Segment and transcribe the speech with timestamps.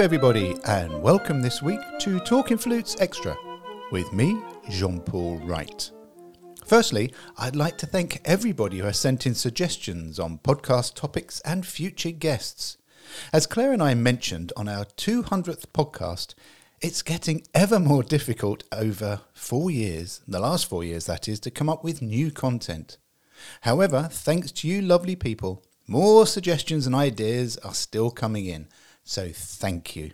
[0.00, 3.36] everybody, and welcome this week to Talking Flutes Extra
[3.92, 4.40] with me,
[4.70, 5.90] Jean Paul Wright.
[6.64, 11.66] Firstly, I'd like to thank everybody who has sent in suggestions on podcast topics and
[11.66, 12.78] future guests.
[13.30, 16.34] As Claire and I mentioned on our 200th podcast,
[16.80, 21.50] it's getting ever more difficult over four years, the last four years that is, to
[21.50, 22.96] come up with new content.
[23.60, 28.66] However, thanks to you lovely people, more suggestions and ideas are still coming in,
[29.02, 30.12] so thank you.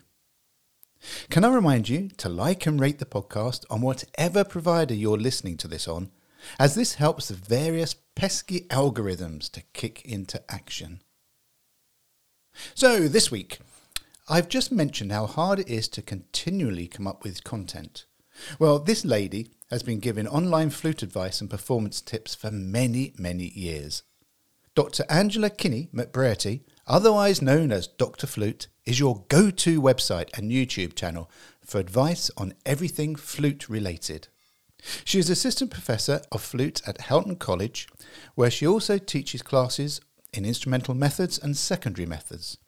[1.30, 5.56] Can I remind you to like and rate the podcast on whatever provider you're listening
[5.58, 6.10] to this on,
[6.58, 11.02] as this helps the various pesky algorithms to kick into action.
[12.74, 13.58] So, this week,
[14.28, 18.06] I've just mentioned how hard it is to continually come up with content.
[18.58, 23.48] Well, this lady has been giving online flute advice and performance tips for many, many
[23.48, 24.02] years.
[24.74, 25.04] Dr.
[25.08, 28.26] Angela Kinney McBrearty, otherwise known as Dr.
[28.26, 31.28] Flute, is your go to website and YouTube channel
[31.60, 34.28] for advice on everything flute related.
[35.04, 37.88] She is Assistant Professor of Flute at Houghton College,
[38.36, 40.00] where she also teaches classes
[40.32, 42.58] in instrumental methods and secondary methods.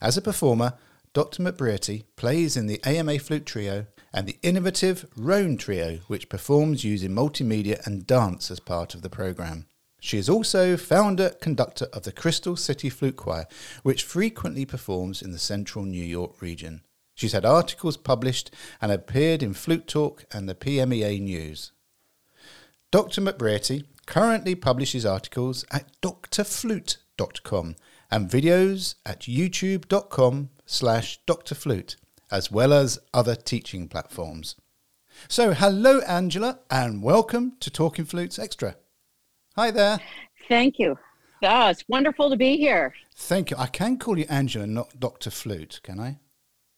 [0.00, 0.74] As a performer,
[1.12, 1.42] Dr.
[1.42, 7.10] McBrearty plays in the AMA Flute Trio and the innovative Roan Trio, which performs using
[7.10, 9.66] multimedia and dance as part of the programme.
[10.00, 13.46] She is also founder conductor of the Crystal City Flute Choir,
[13.82, 16.80] which frequently performs in the central New York region.
[17.14, 21.72] She's had articles published and appeared in Flute Talk and the PMEA News.
[22.90, 23.20] Dr.
[23.20, 27.76] McBrearty currently publishes articles at drflute.com
[28.10, 31.96] and videos at youtube.com slash drflute,
[32.30, 34.56] as well as other teaching platforms.
[35.28, 38.76] So, hello, Angela, and welcome to Talking Flutes Extra.
[39.56, 39.98] Hi there.
[40.48, 40.96] Thank you.
[41.42, 42.94] Oh, it's wonderful to be here.
[43.16, 43.56] Thank you.
[43.58, 45.30] I can call you Angela, not Dr.
[45.30, 46.20] Flute, can I?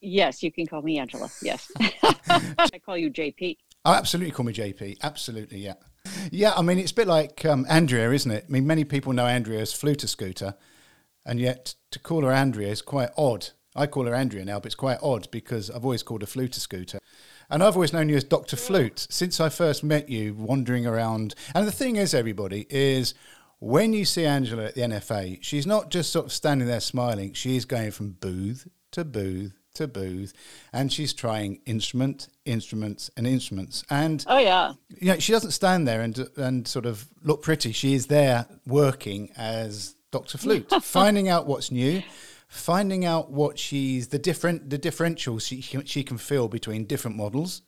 [0.00, 1.28] Yes, you can call me Angela.
[1.42, 1.70] Yes.
[2.32, 3.58] I call you JP.
[3.84, 4.98] Oh, absolutely call me JP.
[5.02, 5.74] Absolutely, yeah.
[6.30, 8.46] Yeah, I mean, it's a bit like um, Andrea, isn't it?
[8.48, 10.54] I mean, many people know Andrea as Fluter Scooter,
[11.26, 13.50] and yet to call her Andrea is quite odd.
[13.76, 16.58] I call her Andrea now, but it's quite odd because I've always called her Fluter
[16.58, 16.98] Scooter.
[17.50, 18.56] And I've always known you as Dr.
[18.56, 21.34] Flute since I first met you wandering around.
[21.54, 23.14] And the thing is, everybody, is
[23.58, 27.32] when you see Angela at the NFA, she's not just sort of standing there smiling.
[27.34, 30.34] She's going from booth to booth to booth
[30.74, 33.82] and she's trying instrument, instruments, and instruments.
[33.88, 34.74] And Oh, yeah.
[35.00, 37.72] you know, she doesn't stand there and and sort of look pretty.
[37.72, 40.36] She is there working as Dr.
[40.36, 42.02] Flute, finding out what's new,
[42.52, 47.62] finding out what she's the different the differentials she she can feel between different models,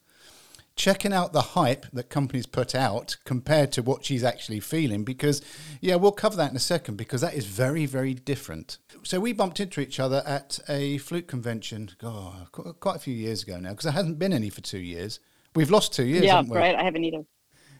[0.75, 5.03] checking out the hype that companies put out compared to what she's actually feeling.
[5.03, 5.41] Because
[5.81, 8.77] yeah, we'll cover that in a second because that is very very different.
[9.01, 11.89] So we bumped into each other at a flute convention.
[11.97, 15.19] God, quite a few years ago now because there hasn't been any for two years.
[15.55, 16.75] We've lost two years, yeah, right.
[16.75, 17.23] I haven't either.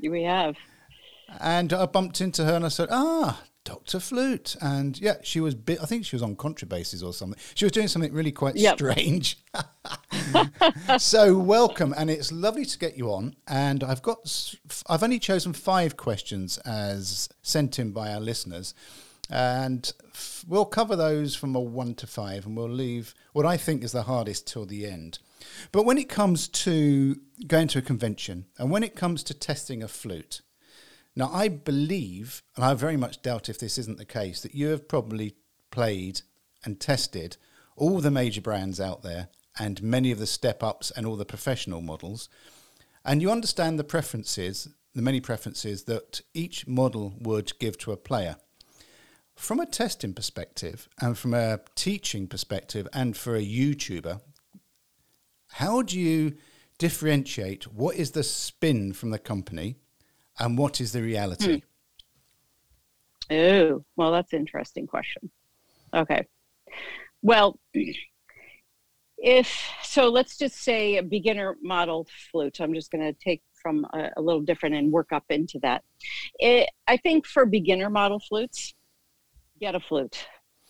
[0.02, 0.56] We have.
[1.40, 5.54] And I bumped into her and I said, "Ah, Doctor Flute." And yeah, she was.
[5.54, 7.38] Bi- I think she was on contrabasses or something.
[7.56, 8.76] She was doing something really quite Yep.
[8.78, 9.38] strange.
[10.98, 13.36] so welcome, and it's lovely to get you on.
[13.48, 14.56] And I've got.
[14.88, 18.74] I've only chosen five questions as sent in by our listeners,
[19.30, 23.58] and f- we'll cover those from a one to five, and we'll leave what I
[23.58, 25.20] think is the hardest till the end.
[25.72, 29.84] But when it comes to going to a convention, and when it comes to testing
[29.84, 30.42] a flute.
[31.16, 34.68] Now, I believe, and I very much doubt if this isn't the case, that you
[34.68, 35.36] have probably
[35.72, 36.22] played
[36.64, 37.38] and tested
[37.78, 41.26] all the major brands out there and many of the step ups and all the
[41.26, 42.28] professional models.
[43.06, 47.98] And you understand the preferences, the many preferences that each model would give to a
[47.98, 48.36] player.
[49.36, 54.22] From a testing perspective and from a teaching perspective and for a YouTuber,
[55.48, 56.36] how do you
[56.78, 59.78] differentiate what is the spin from the company
[60.40, 61.62] and what is the reality?
[63.32, 65.32] Oh, well, that's an interesting question.
[65.94, 66.28] Okay.
[67.22, 67.60] Well,
[69.18, 72.60] if so, let's just say a beginner model flute.
[72.60, 75.84] I'm just going to take from a, a little different and work up into that.
[76.38, 78.76] It, I think for beginner model flutes,
[79.60, 80.28] get a flute.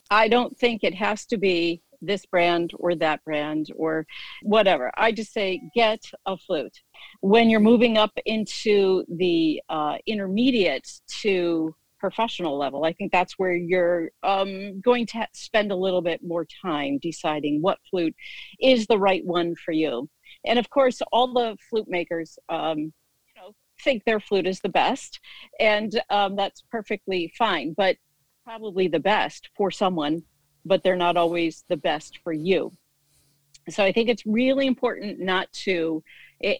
[0.10, 4.06] I don't think it has to be this brand or that brand or
[4.44, 4.92] whatever.
[4.98, 6.78] I just say get a flute.
[7.22, 10.88] When you're moving up into the uh, intermediate
[11.22, 16.22] to professional level, I think that's where you're um, going to spend a little bit
[16.24, 18.16] more time deciding what flute
[18.60, 20.10] is the right one for you.
[20.46, 22.92] And of course, all the flute makers, um, you
[23.38, 25.20] know, think their flute is the best,
[25.60, 27.74] and um, that's perfectly fine.
[27.76, 27.98] But
[28.46, 30.22] probably the best for someone,
[30.66, 32.72] but they're not always the best for you.
[33.70, 36.04] So I think it's really important not to.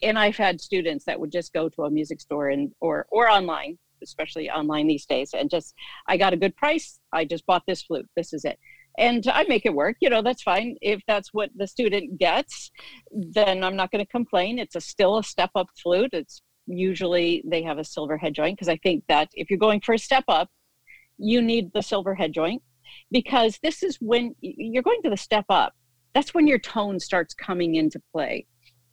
[0.02, 3.28] And I've had students that would just go to a music store and or or
[3.28, 5.74] online, especially online these days, and just
[6.08, 6.98] I got a good price.
[7.12, 8.08] I just bought this flute.
[8.16, 8.58] This is it
[8.98, 9.96] and I make it work.
[10.00, 10.76] You know, that's fine.
[10.80, 12.70] If that's what the student gets,
[13.12, 14.58] then I'm not going to complain.
[14.58, 16.10] It's a still a step up flute.
[16.12, 19.80] It's usually they have a silver head joint because I think that if you're going
[19.80, 20.48] for a step up,
[21.18, 22.62] you need the silver head joint
[23.10, 25.74] because this is when you're going to the step up.
[26.14, 28.46] That's when your tone starts coming into play.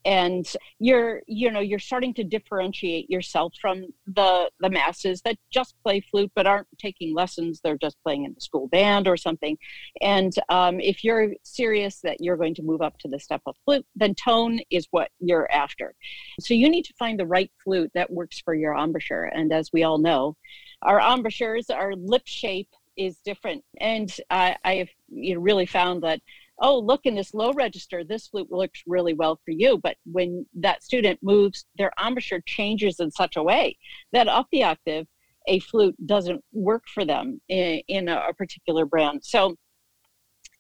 [0.06, 0.46] And
[0.80, 6.02] you're you know you're starting to differentiate yourself from the the masses that just play
[6.02, 7.62] flute but aren't taking lessons.
[7.64, 9.58] They're just playing in the school band or something.
[10.02, 13.56] And um, if you're serious that you're going to move up to the step up
[13.64, 15.96] flute then tone is what you're after.
[16.42, 19.32] So you need to find the right flute that works for your embouchure.
[19.34, 20.36] And as we all know
[20.82, 22.68] our embouchures are lip shape
[22.98, 26.20] is different and i have you know, really found that
[26.60, 29.78] oh, look in this low register, this flute looks really well for you.
[29.78, 33.78] But when that student moves, their embouchure changes in such a way
[34.12, 35.08] that up the octave,
[35.48, 39.22] a flute doesn't work for them in, in a, a, particular brand.
[39.24, 39.56] So,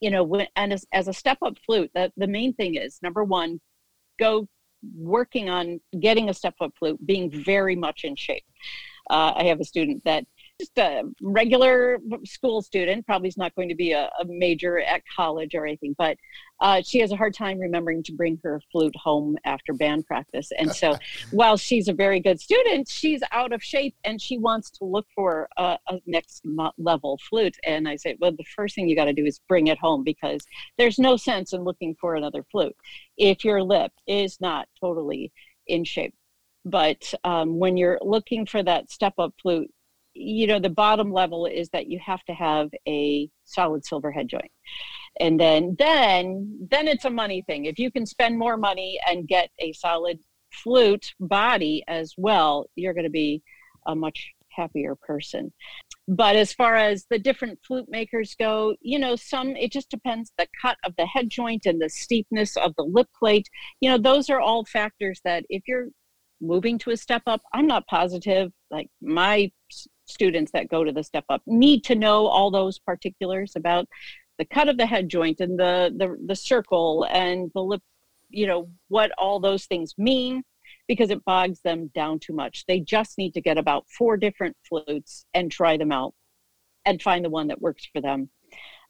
[0.02, 3.00] you know, when, and as, as a step up flute, that the main thing is
[3.02, 3.62] number one,
[4.20, 4.48] go
[4.98, 8.44] working on getting a step up flute, being very much in shape.
[9.10, 10.26] Uh, I have a student that
[10.64, 15.02] just a regular school student, probably is not going to be a, a major at
[15.14, 16.18] college or anything, but
[16.62, 20.52] uh, she has a hard time remembering to bring her flute home after band practice.
[20.58, 20.96] And so
[21.32, 25.06] while she's a very good student, she's out of shape and she wants to look
[25.14, 26.44] for a, a next
[26.78, 27.58] level flute.
[27.66, 30.04] And I say, well, the first thing you got to do is bring it home
[30.04, 30.46] because
[30.78, 32.76] there's no sense in looking for another flute
[33.18, 35.34] if your lip is not totally
[35.68, 36.16] in shape.
[36.66, 39.70] But um, when you're looking for that step up flute,
[40.14, 44.28] you know the bottom level is that you have to have a solid silver head
[44.28, 44.52] joint.
[45.20, 47.66] And then then then it's a money thing.
[47.66, 50.20] If you can spend more money and get a solid
[50.52, 53.42] flute body as well you're going to be
[53.88, 55.52] a much happier person.
[56.08, 60.32] But as far as the different flute makers go you know some it just depends
[60.38, 63.48] the cut of the head joint and the steepness of the lip plate.
[63.82, 65.90] You know those are all factors that if you're
[66.44, 69.50] moving to a step up i'm not positive like my
[70.06, 73.88] students that go to the step up need to know all those particulars about
[74.38, 77.82] the cut of the head joint and the the, the circle and the lip
[78.30, 80.44] you know what all those things mean
[80.88, 82.66] because it bogs them down too much.
[82.68, 86.14] They just need to get about four different flutes and try them out
[86.86, 88.30] and find the one that works for them.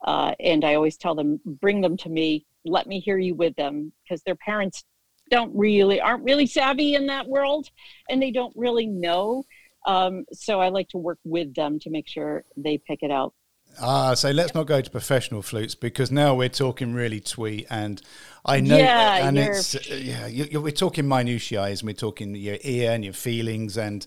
[0.03, 2.45] Uh, and i always tell them bring them to me.
[2.65, 4.83] Let me hear you with them because their parents
[5.29, 7.69] don't really aren't really savvy in that world
[8.09, 9.43] and they don't really know
[9.85, 13.33] um, so I like to work with them to make sure they pick it out.
[13.81, 18.01] Ah, so let's not go to professional flutes because now we're talking really twee, and
[18.45, 22.57] I know, yeah, and it's uh, yeah, you, we're talking minutiae, and we're talking your
[22.63, 24.05] ear and your feelings, and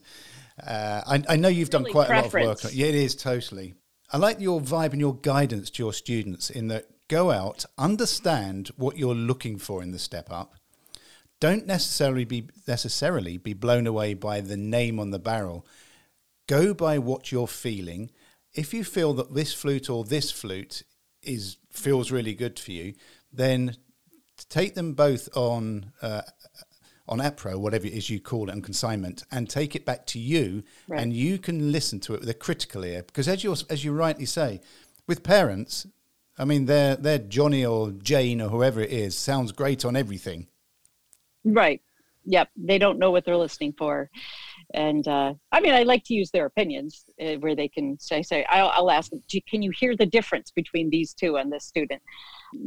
[0.65, 2.35] uh, I, I, know you've done quite preference.
[2.35, 2.73] a lot of work.
[2.75, 3.75] Yeah, it is totally.
[4.13, 8.71] I like your vibe and your guidance to your students in that go out, understand
[8.77, 10.55] what you're looking for in the step up,
[11.41, 15.67] don't necessarily be necessarily be blown away by the name on the barrel.
[16.47, 18.11] Go by what you're feeling.
[18.55, 20.83] If you feel that this flute or this flute
[21.23, 22.95] is feels really good for you,
[23.33, 23.77] then
[24.49, 26.23] take them both on uh,
[27.09, 30.19] on APRO, whatever it is you call it, on consignment, and take it back to
[30.19, 31.01] you, right.
[31.01, 33.03] and you can listen to it with a critical ear.
[33.03, 34.61] Because as you as you rightly say,
[35.07, 35.87] with parents,
[36.39, 40.49] I mean, their their Johnny or Jane or whoever it is sounds great on everything.
[41.47, 41.81] Right.
[42.25, 42.49] Yep.
[42.57, 44.11] They don't know what they're listening for.
[44.75, 48.23] And uh, I mean, I like to use their opinions uh, where they can say,
[48.23, 51.65] say, I'll, I'll ask them, can you hear the difference between these two and this
[51.65, 52.03] student?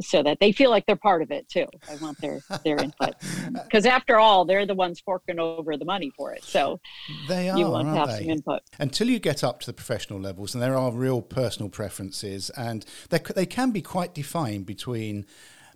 [0.00, 1.66] So that they feel like they're part of it too.
[1.90, 3.14] I want their, their input.
[3.52, 6.42] Because after all, they're the ones forking over the money for it.
[6.42, 6.80] So
[7.28, 8.18] they are, you want to have they?
[8.20, 8.62] some input.
[8.78, 12.84] Until you get up to the professional levels, and there are real personal preferences, and
[13.10, 15.26] they, they can be quite defined between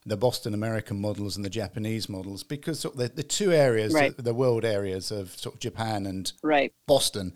[0.07, 3.95] the Boston American models and the Japanese models because sort of the, the two areas,
[3.95, 4.15] right.
[4.17, 6.73] the, the, world areas of sort of Japan and right.
[6.87, 7.33] Boston,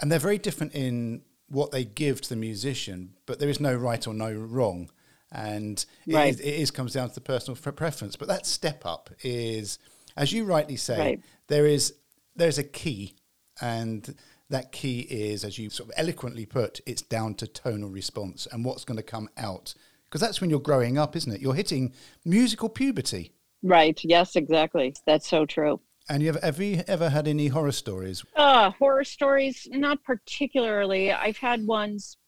[0.00, 3.74] and they're very different in what they give to the musician, but there is no
[3.74, 4.90] right or no wrong.
[5.30, 6.34] and it, Right.
[6.34, 8.16] is, it is comes down to the personal pre- preference.
[8.16, 9.78] But that step up is,
[10.16, 11.94] as you rightly say, there is
[12.36, 13.16] there's a key,
[13.60, 14.14] and
[14.48, 18.64] that key is, as you sort of eloquently put, it's down to tonal response and
[18.64, 19.74] what's going to come out.
[20.12, 21.40] Because that's when you're growing up, isn't it?
[21.40, 23.32] You're hitting musical puberty.
[23.62, 23.98] Right.
[24.04, 24.94] Yes, exactly.
[25.06, 25.80] That's so true.
[26.10, 28.22] And you have, have you ever had any horror stories?
[28.36, 31.10] Uh, horror stories, not particularly.
[31.12, 32.18] I've had ones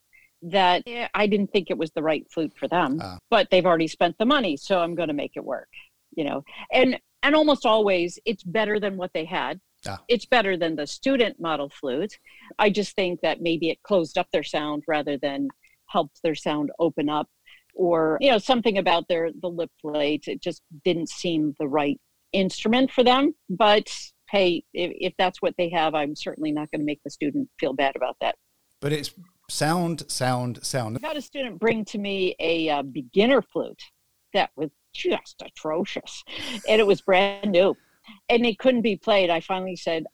[0.41, 3.19] that eh, I didn't think it was the right flute for them, Ah.
[3.29, 5.69] but they've already spent the money, so I'm going to make it work.
[6.15, 9.59] You know, and and almost always it's better than what they had.
[9.87, 10.01] Ah.
[10.07, 12.17] It's better than the student model flute.
[12.57, 15.49] I just think that maybe it closed up their sound rather than
[15.87, 17.27] helped their sound open up,
[17.75, 20.23] or you know something about their the lip plate.
[20.27, 21.99] It just didn't seem the right
[22.31, 23.33] instrument for them.
[23.49, 23.89] But
[24.29, 27.49] hey, if, if that's what they have, I'm certainly not going to make the student
[27.59, 28.35] feel bad about that.
[28.81, 29.11] But it's
[29.49, 30.99] sound, sound, sound.
[31.03, 33.81] I had a student bring to me a uh, beginner flute
[34.33, 36.23] that was just atrocious,
[36.67, 37.75] and it was brand new,
[38.29, 39.29] and it couldn't be played.
[39.29, 40.05] I finally said,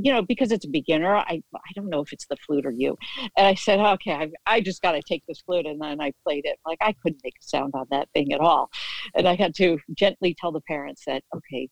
[0.00, 2.70] you know, because it's a beginner, I I don't know if it's the flute or
[2.70, 2.96] you,
[3.36, 6.12] and I said, okay, I, I just got to take this flute, and then I
[6.24, 6.58] played it.
[6.64, 8.70] Like I couldn't make a sound on that thing at all,
[9.14, 11.68] and I had to gently tell the parents that, okay,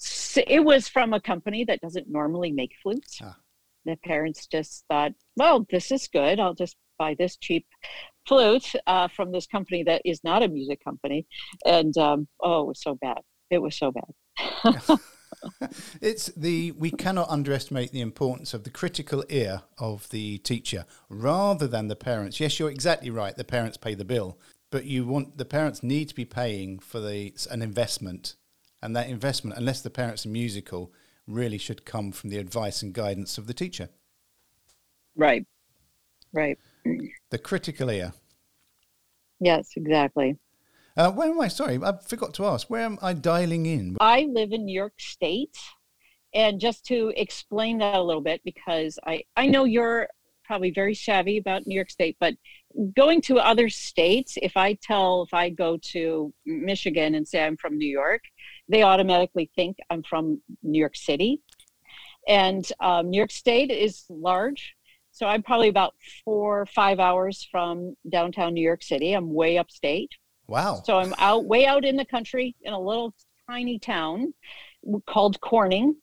[0.00, 3.18] s it was from a company that doesn't normally make flutes.
[3.22, 3.36] Ah.
[3.84, 6.40] The parents just thought, well, this is good.
[6.40, 7.66] I'll just buy this cheap
[8.26, 11.26] flute uh, from this company that is not a music company.
[11.64, 13.18] And um, oh, it was so bad.
[13.50, 14.98] It was so bad.
[16.00, 21.66] It's the we cannot underestimate the importance of the critical ear of the teacher rather
[21.66, 22.40] than the parents.
[22.40, 23.36] Yes, you're exactly right.
[23.36, 24.38] The parents pay the bill,
[24.70, 28.36] but you want the parents need to be paying for the an investment,
[28.82, 30.92] and that investment, unless the parents are musical,
[31.26, 33.88] really should come from the advice and guidance of the teacher.
[35.16, 35.46] Right.
[36.32, 36.58] Right.
[36.86, 37.08] Mm.
[37.30, 38.12] The critical ear.
[39.40, 40.38] Yes, exactly.
[40.96, 41.48] Uh, where am I?
[41.48, 42.70] Sorry, I forgot to ask.
[42.70, 43.96] Where am I dialing in?
[44.00, 45.56] I live in New York State.
[46.32, 50.08] And just to explain that a little bit, because I, I know you're
[50.44, 52.34] probably very savvy about New York State, but
[52.94, 57.56] going to other states, if I tell, if I go to Michigan and say I'm
[57.56, 58.22] from New York,
[58.68, 61.42] they automatically think I'm from New York City.
[62.26, 64.74] And um, New York State is large.
[65.10, 69.12] So I'm probably about four or five hours from downtown New York City.
[69.12, 70.10] I'm way upstate.
[70.48, 70.82] Wow.
[70.84, 73.14] So I'm out, way out in the country in a little
[73.48, 74.34] tiny town
[75.06, 75.96] called Corning.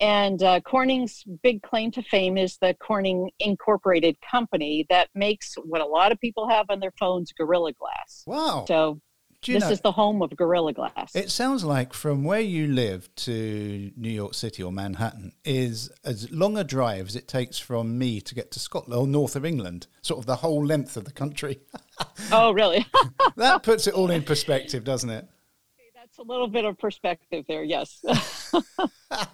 [0.00, 5.80] And uh, Corning's big claim to fame is the Corning Incorporated company that makes what
[5.80, 8.22] a lot of people have on their phones Gorilla Glass.
[8.24, 8.66] Wow.
[8.68, 9.00] So
[9.42, 11.16] Do you this know, is the home of Gorilla Glass.
[11.16, 16.30] It sounds like from where you live to New York City or Manhattan is as
[16.30, 19.46] long a drive as it takes from me to get to Scotland or north of
[19.46, 21.58] England, sort of the whole length of the country.
[22.32, 22.84] oh, really?
[23.36, 25.26] that puts it all in perspective, doesn't it?
[26.10, 28.02] That's a little bit of perspective there, yes.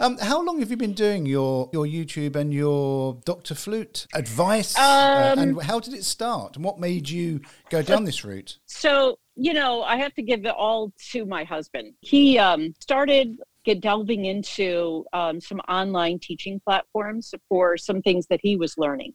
[0.00, 3.54] Um, how long have you been doing your, your YouTube and your Dr.
[3.56, 4.78] Flute advice?
[4.78, 6.54] Uh, Um, and how did it start?
[6.54, 8.58] And what made you go down this route?
[8.66, 13.36] so you know i have to give it all to my husband he um, started
[13.64, 19.12] get delving into um, some online teaching platforms for some things that he was learning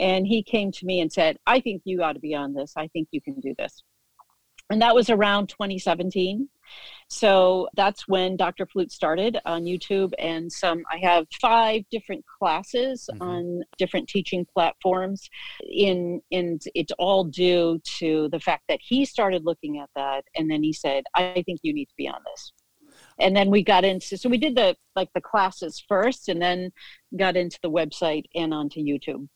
[0.00, 2.72] and he came to me and said i think you ought to be on this
[2.76, 3.82] i think you can do this
[4.70, 6.48] and that was around 2017
[7.08, 13.08] so that's when dr flute started on youtube and some i have five different classes
[13.12, 13.20] Mhm.
[13.22, 15.28] on different teaching platforms.
[15.68, 20.50] In and it's all due to the fact that he started looking at that and
[20.50, 22.52] then he said i think you need to be on this.
[23.18, 26.72] And then we got into so we did the like the classes first and then
[27.16, 29.28] got into the website and onto youtube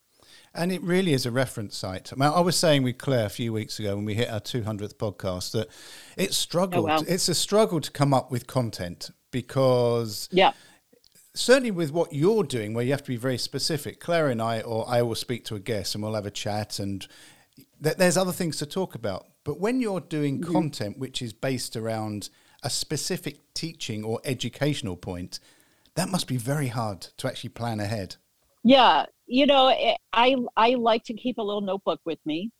[0.54, 2.12] And it really is a reference site.
[2.12, 4.40] I, mean, I was saying with Claire a few weeks ago when we hit our
[4.40, 5.68] 200th podcast that
[6.16, 6.86] it's oh, struggled.
[6.86, 7.02] wow.
[7.06, 10.52] It's a struggle to come up with content because yeah
[11.38, 14.60] certainly with what you're doing, where you have to be very specific, Claire and I,
[14.60, 17.06] or I will speak to a guest and we'll have a chat, and
[17.82, 19.26] th- there's other things to talk about.
[19.44, 20.52] But when you're doing mm-hmm.
[20.52, 22.28] content which is based around
[22.62, 25.38] a specific teaching or educational point,
[25.94, 28.16] that must be very hard to actually plan ahead.
[28.64, 32.50] Yeah, you know, eh, I I like to keep a little notebook with me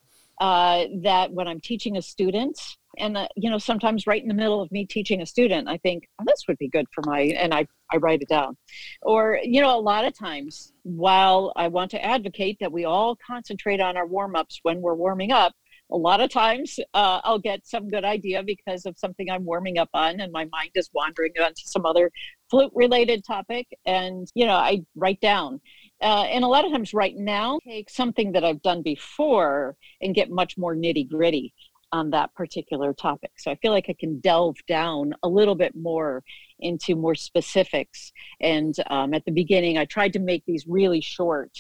[0.41, 2.59] uh, that when I'm teaching a student,
[2.99, 5.79] and uh, you know, sometimes right in the middle of me teaching a student, I
[5.79, 8.57] think oh, this would be good for my, and I I write it down,
[9.03, 13.17] or you know, a lot of times while I want to advocate that we all
[13.27, 15.53] concentrate on our warm ups when we're warming up.
[15.91, 19.79] A lot of times, uh, I'll get some good idea because of something I'm warming
[19.79, 22.11] up on, and my mind is wandering onto some other
[22.51, 23.67] flute related topic.
[23.87, 25.63] And, you know, I write down
[26.00, 30.14] Uh, and a lot of times right now, take something that I've done before and
[30.14, 31.52] get much more nitty gritty
[31.93, 33.31] on that particular topic.
[33.38, 36.23] So I feel like I can delve down a little bit more
[36.61, 38.12] into more specifics.
[38.40, 41.50] And um, at the beginning, I tried to make these really short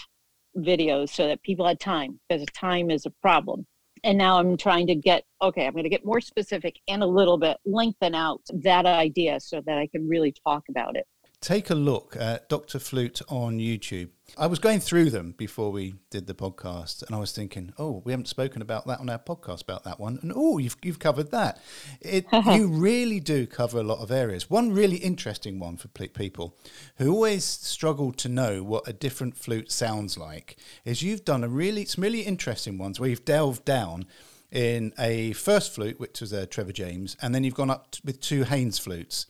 [0.56, 3.66] videos so that people had time because time is a problem.
[4.04, 7.06] And now I'm trying to get, okay, I'm going to get more specific and a
[7.06, 11.06] little bit lengthen out that idea so that I can really talk about it
[11.40, 12.78] take a look at Dr.
[12.78, 14.10] Flute on YouTube.
[14.36, 18.02] I was going through them before we did the podcast, and I was thinking, oh,
[18.04, 20.98] we haven't spoken about that on our podcast about that one, and oh, you've you've
[20.98, 21.60] covered that.
[22.00, 24.50] It, you really do cover a lot of areas.
[24.50, 26.56] One really interesting one for people
[26.96, 31.48] who always struggle to know what a different flute sounds like is you've done a
[31.48, 34.06] really some really interesting ones where you've delved down
[34.50, 38.20] in a first flute, which was a Trevor James, and then you've gone up with
[38.20, 39.26] two Haynes flutes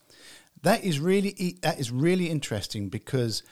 [0.62, 3.42] that is really that is really interesting because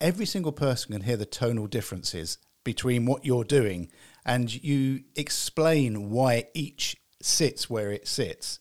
[0.00, 3.90] every single person can hear the tonal differences between what you're doing
[4.24, 8.58] and you explain why each sits where it sits.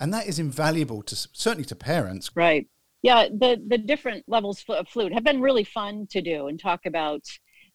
[0.00, 2.30] And that is invaluable to certainly to parents.
[2.34, 2.66] Right.
[3.02, 6.86] Yeah the the different levels of flute have been really fun to do and talk
[6.86, 7.22] about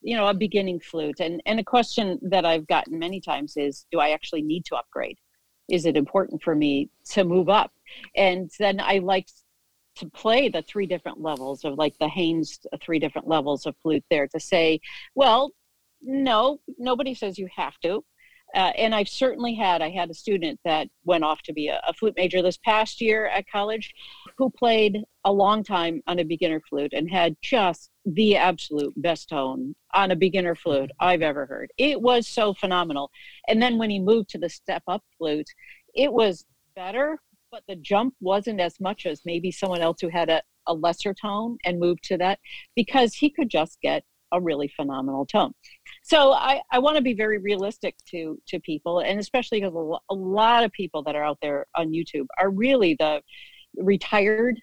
[0.01, 1.19] you know a beginning flute.
[1.19, 4.75] And and a question that i've gotten many times is do i actually need to
[4.75, 5.17] upgrade?
[5.69, 7.71] Is it important for me to move up?
[8.15, 9.27] And then i like
[9.97, 13.75] to play the three different levels of like the Haynes uh, three different levels of
[13.81, 14.79] flute there to say,
[15.15, 15.51] well,
[16.01, 18.03] no, nobody says you have to.
[18.55, 21.81] Uh, and I've certainly had, I had a student that went off to be a,
[21.85, 23.93] a, flute major this past year at college
[24.37, 29.27] who played a long time on a beginner flute and had just the absolute best
[29.27, 31.71] tone on a beginner flute I've ever heard.
[31.77, 33.11] It was so phenomenal.
[33.49, 35.49] And then when he moved to the step up flute,
[35.93, 37.19] it was better,
[37.51, 41.13] but the jump wasn't as much as maybe someone else who had a, a lesser
[41.13, 42.39] tone and moved to that
[42.75, 45.53] because he could just get a really phenomenal tone.
[46.03, 50.13] So I, I want to be very realistic to to people, and especially because a
[50.13, 53.21] lot of people that are out there on YouTube are really the
[53.77, 54.59] retired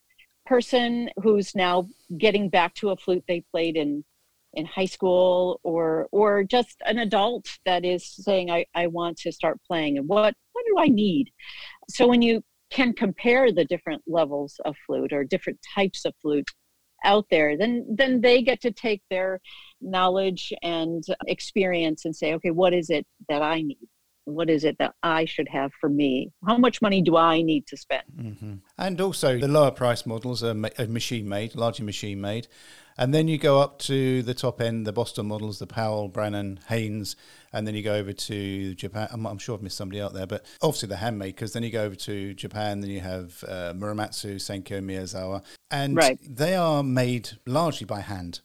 [0.46, 4.04] person who's now getting back to a flute they played in
[4.52, 9.32] in high school or or just an adult that is saying I, I want to
[9.32, 11.30] start playing and what what do I need?
[11.88, 12.42] So when you
[12.74, 16.50] can compare the different levels of flute or different types of flute
[17.04, 19.40] out there then then they get to take their
[19.80, 23.88] knowledge and experience and say okay what is it that i need
[24.24, 26.32] what is it that I should have for me?
[26.46, 28.04] How much money do I need to spend?
[28.16, 28.54] Mm-hmm.
[28.78, 32.48] And also, the lower price models are, machine made, largely machine made.
[32.96, 36.61] And then you go up to the top end, the Boston models, the Powell, Brannen,
[36.68, 37.16] Haynes,
[37.52, 39.09] and then you go over to Japan.
[39.11, 41.52] I'm, I'm sure I've missed somebody out there, but obviously the handmakers.
[41.52, 46.18] Then you go over to Japan, then you have uh, Muramatsu, Sankyo, Miyazawa, and right.
[46.24, 48.40] they are made largely by hand.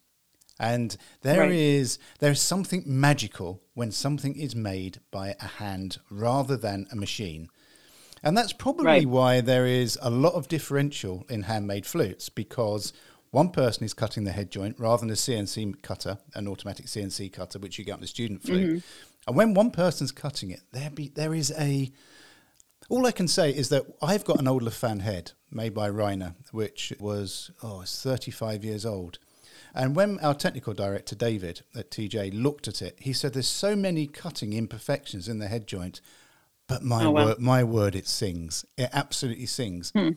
[0.59, 1.51] And there right.
[1.51, 6.95] is there is something magical when something is made by a hand rather than a
[6.95, 7.49] machine.
[8.21, 9.07] And that's probably right.
[9.07, 12.91] why there is a lot of differential in handmade flutes because
[13.31, 17.31] one person is cutting the head joint rather than a CNC cutter, an automatic CNC
[17.31, 18.69] cutter, which you get on the student flute.
[18.69, 18.79] Mm-hmm.
[19.27, 21.91] And when one person's cutting it, there be there is a.
[22.89, 26.33] All I can say is that I've got an old Lafin head made by Rainer,
[26.51, 29.19] which was oh, it's 35 years old.
[29.75, 33.75] And when our technical director David at TJ looked at it, he said, "There's so
[33.75, 36.01] many cutting imperfections in the head joint,
[36.67, 38.65] but my oh, word, my word, it sings.
[38.75, 40.11] It absolutely sings, hmm.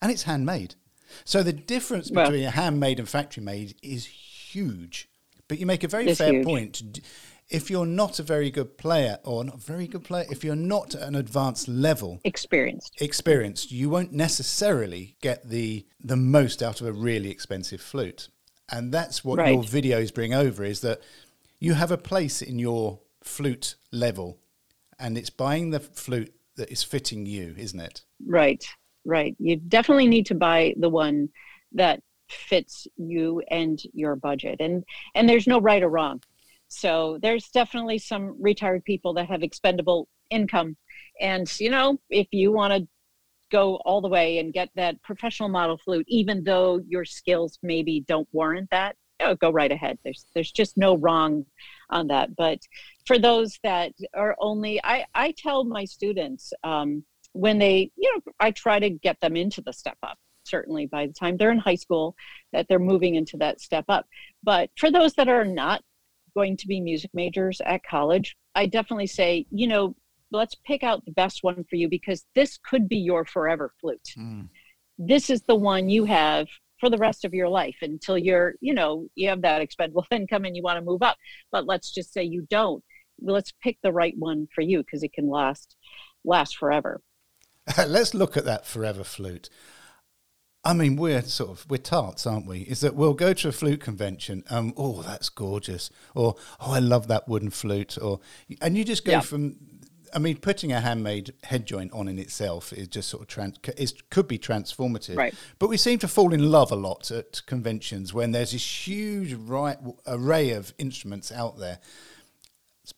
[0.00, 0.76] and it's handmade."
[1.24, 5.08] So the difference between a handmade and factory made is huge.
[5.48, 6.44] But you make a very fair huge.
[6.44, 7.00] point.
[7.48, 10.56] If you're not a very good player, or not a very good player, if you're
[10.56, 16.80] not at an advanced level, experienced, experienced, you won't necessarily get the the most out
[16.80, 18.28] of a really expensive flute.
[18.70, 19.52] And that's what right.
[19.52, 21.02] your videos bring over is that
[21.58, 24.38] you have a place in your flute level,
[24.98, 28.02] and it's buying the flute that is fitting you, isn't it?
[28.24, 28.64] Right
[29.04, 29.34] right.
[29.38, 31.28] You definitely need to buy the one
[31.72, 34.56] that fits you and your budget.
[34.60, 34.84] And
[35.14, 36.22] and there's no right or wrong.
[36.68, 40.76] So there's definitely some retired people that have expendable income.
[41.20, 42.88] And you know, if you want to
[43.50, 48.00] go all the way and get that professional model flute, even though your skills maybe
[48.08, 49.98] don't warrant that, oh, go right ahead.
[50.04, 51.44] There's there's just no wrong
[51.90, 52.34] on that.
[52.36, 52.60] But
[53.06, 58.32] for those that are only, I I tell my students, um, when they, you know,
[58.40, 60.18] I try to get them into the step up.
[60.44, 62.16] Certainly by the time they're in high school,
[62.52, 64.06] that they're moving into that step up.
[64.42, 65.82] But for those that are not
[66.34, 69.94] going to be music majors at college, I definitely say, you know,
[70.32, 74.14] let's pick out the best one for you because this could be your forever flute.
[74.18, 74.48] Mm.
[74.98, 76.48] This is the one you have
[76.80, 80.44] for the rest of your life until you're, you know, you have that expendable income
[80.44, 81.16] and you want to move up.
[81.50, 82.82] But let's just say you don't.
[83.20, 85.76] Let's pick the right one for you because it can last
[86.24, 87.00] last forever.
[87.86, 89.48] let's look at that forever flute.
[90.64, 92.60] I mean, we're sort of we're tarts, aren't we?
[92.60, 96.78] Is that we'll go to a flute convention, um, oh, that's gorgeous, or oh, I
[96.78, 98.20] love that wooden flute, or
[98.60, 99.20] and you just go yeah.
[99.20, 99.56] from.
[100.14, 103.56] I mean, putting a handmade head joint on in itself is just sort of trans,
[103.78, 105.16] is, could be transformative.
[105.16, 105.34] Right.
[105.58, 109.32] But we seem to fall in love a lot at conventions when there's this huge
[109.32, 111.78] right array of instruments out there.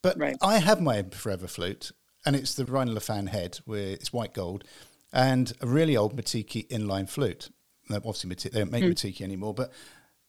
[0.02, 0.36] But right.
[0.42, 1.92] I have my forever flute,
[2.26, 4.64] and it's the Rainer Lafin head, where it's white gold
[5.14, 7.48] and a really old Mateki inline flute.
[7.90, 8.90] Obviously, they don't make mm.
[8.92, 9.72] Mateki anymore, but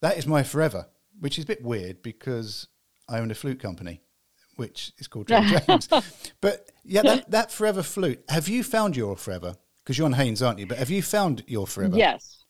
[0.02, 0.88] that is my forever,
[1.20, 2.68] which is a bit weird because
[3.10, 4.02] I own a flute company,
[4.58, 5.90] which is called John James.
[6.42, 8.24] but yeah, that, that forever flute.
[8.30, 9.56] Have you found your forever?
[9.84, 10.68] Because you're on Haynes, aren't you?
[10.68, 11.98] But have you found your forever?
[11.98, 12.44] Yes.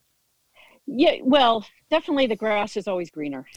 [0.85, 1.15] Yeah.
[1.21, 3.45] Well, definitely, the grass is always greener.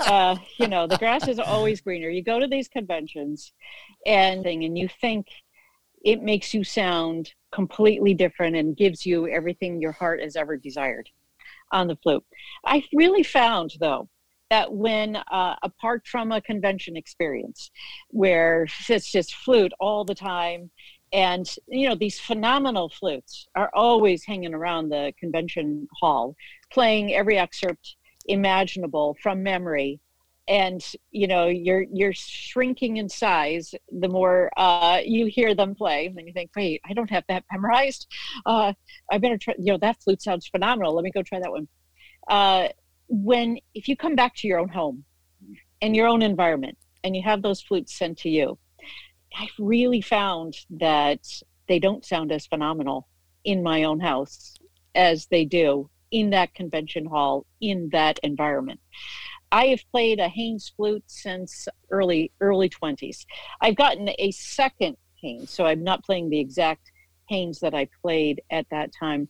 [0.00, 2.08] uh, you know, the grass is always greener.
[2.08, 3.52] You go to these conventions,
[4.06, 5.26] and and you think
[6.04, 11.08] it makes you sound completely different and gives you everything your heart has ever desired
[11.72, 12.24] on the flute.
[12.64, 14.08] I really found, though,
[14.50, 17.70] that when uh, apart from a convention experience
[18.10, 20.70] where it's just flute all the time
[21.12, 26.34] and you know these phenomenal flutes are always hanging around the convention hall
[26.70, 27.96] playing every excerpt
[28.28, 30.00] imaginable from memory.
[30.46, 36.06] And you know you're you're shrinking in size the more uh, you hear them play
[36.06, 38.06] and you think wait i don't have that memorized.
[38.46, 38.72] Uh,
[39.12, 40.94] i better try you know that flute sounds phenomenal.
[40.94, 41.68] Let me go try that one.
[42.30, 42.68] Uh,
[43.08, 45.04] when if you come back to your own home
[45.80, 48.58] and your own environment and you have those flutes sent to you
[49.38, 51.20] i've really found that
[51.68, 53.08] they don't sound as phenomenal
[53.44, 54.54] in my own house
[54.94, 58.80] as they do in that convention hall in that environment
[59.50, 63.24] I have played a Haynes flute since early early 20s.
[63.60, 66.90] I've gotten a second Haynes, so I'm not playing the exact
[67.28, 69.28] Haynes that I played at that time,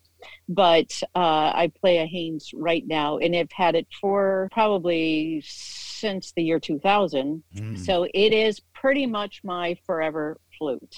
[0.49, 6.33] but uh, I play a Haynes right now, and I've had it for probably since
[6.37, 7.43] the year 2000.
[7.55, 7.79] Mm.
[7.79, 10.97] So it is pretty much my forever flute.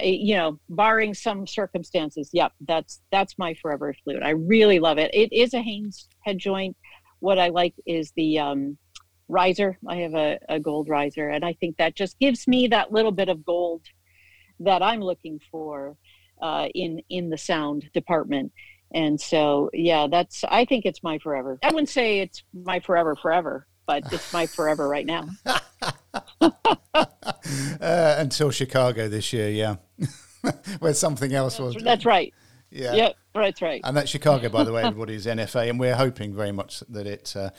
[0.00, 4.22] You know, barring some circumstances, yep, that's that's my forever flute.
[4.22, 5.10] I really love it.
[5.14, 6.76] It is a Haynes head joint
[7.22, 8.76] what I like is the um,
[9.28, 9.78] riser.
[9.88, 13.12] I have a, a gold riser, and I think that just gives me that little
[13.12, 13.82] bit of gold
[14.58, 15.96] that I'm looking for
[16.42, 18.52] uh, in in the sound department.
[18.92, 20.42] And so, yeah, that's.
[20.44, 21.58] I think it's my forever.
[21.62, 25.28] I wouldn't say it's my forever, forever, but it's my forever right now.
[26.40, 27.06] uh,
[27.80, 29.76] until Chicago this year, yeah,
[30.78, 31.76] where something else was.
[31.76, 32.32] That's right.
[32.70, 32.94] Yeah.
[32.94, 33.16] Yep.
[33.34, 33.60] Right.
[33.60, 33.80] Right.
[33.84, 34.82] And that's Chicago, by the way.
[34.82, 37.50] Everybody's NFA, and we're hoping very much that it uh,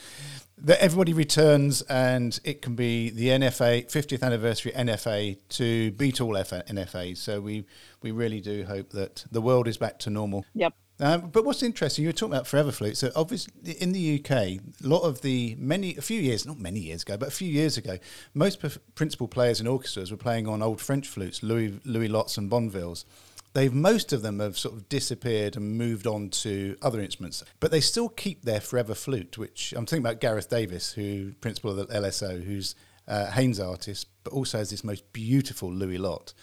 [0.59, 6.33] that everybody returns and it can be the NFA 50th anniversary NFA to beat all
[6.33, 7.17] NFAs.
[7.17, 7.65] So we
[8.01, 10.45] we really do hope that the world is back to normal.
[10.55, 10.73] Yep.
[10.99, 12.97] Um, but what's interesting, you were talking about Forever Flute.
[12.97, 16.79] So obviously, in the UK, a lot of the many, a few years, not many
[16.79, 17.97] years ago, but a few years ago,
[18.33, 18.63] most
[18.95, 23.05] principal players in orchestras were playing on old French flutes, Louis Louis Lots and Bonnevilles
[23.53, 27.71] they've most of them have sort of disappeared and moved on to other instruments, but
[27.71, 29.37] they still keep their forever flute.
[29.37, 32.75] Which I'm thinking about Gareth Davies, who principal of the LSO, who's
[33.07, 36.33] a Haynes artist, but also has this most beautiful Louis Lot.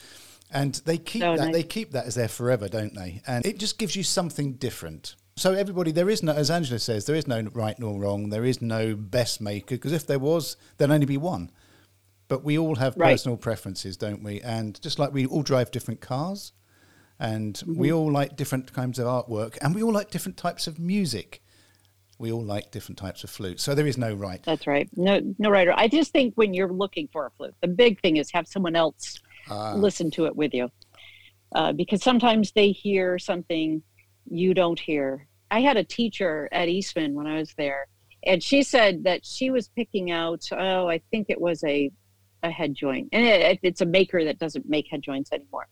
[0.53, 3.23] And they keep that they keep that as their forever, don't they?
[3.27, 5.15] And it just gives you something different.
[5.37, 8.29] So everybody, there is no, as Angela says, there is no right nor wrong.
[8.29, 11.51] There is no best maker because if there was, there'd only be one.
[12.29, 13.13] But we all have right.
[13.13, 14.41] personal preferences, don't we?
[14.43, 16.53] And just like we all drive different cars,
[17.19, 17.75] and mm-hmm.
[17.75, 21.43] we all like different kinds of artwork, and we all like different types of music.
[22.19, 24.43] We all like different types of flute, so there is no right.
[24.43, 24.91] That's right.
[24.95, 25.69] No, no right.
[25.75, 28.77] I just think when you're looking for a flute, the big thing is have someone
[28.77, 29.19] else
[29.51, 30.71] uh, listen to it with you,
[31.55, 33.83] uh, because sometimes they hear something
[34.31, 35.27] you don't hear.
[35.51, 37.87] I had a teacher at Eastman when I was there,
[38.25, 40.45] and she said that she was picking out.
[40.53, 41.91] Oh, I think it was a
[42.43, 45.69] a head joint, and it, it's a maker that doesn't make head joints anymore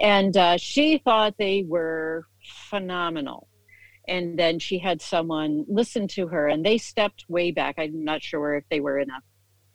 [0.00, 2.26] and uh, she thought they were
[2.68, 3.48] phenomenal
[4.08, 8.22] and then she had someone listen to her and they stepped way back i'm not
[8.22, 9.20] sure if they were in a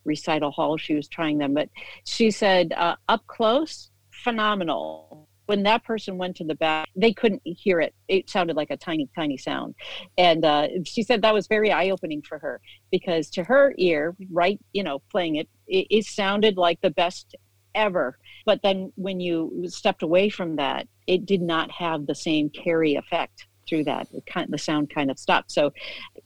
[0.05, 1.69] recital hall she was trying them but
[2.05, 3.91] she said uh, up close
[4.23, 5.27] phenomenal.
[5.47, 7.93] When that person went to the back they couldn't hear it.
[8.07, 9.75] It sounded like a tiny tiny sound.
[10.17, 12.61] And uh, she said that was very eye-opening for her
[12.91, 17.35] because to her ear right you know playing it, it, it sounded like the best
[17.75, 18.17] ever.
[18.45, 22.95] But then when you stepped away from that, it did not have the same carry
[22.95, 24.07] effect through that.
[24.27, 25.51] Kind, the sound kind of stopped.
[25.51, 25.71] So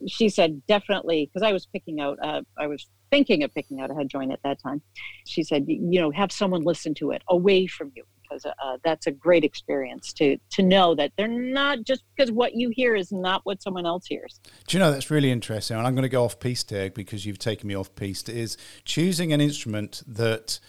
[0.08, 3.92] she said, definitely, because I was picking out, uh, I was thinking of picking out
[3.92, 4.82] a head joint at that time.
[5.26, 9.06] She said, you know, have someone listen to it away from you because uh, that's
[9.06, 13.12] a great experience to to know that they're not just because what you hear is
[13.12, 14.40] not what someone else hears.
[14.68, 15.78] Do you know that's really interesting?
[15.78, 18.28] And I'm going to go off piste there because you've taken me off piste.
[18.28, 20.60] Is choosing an instrument that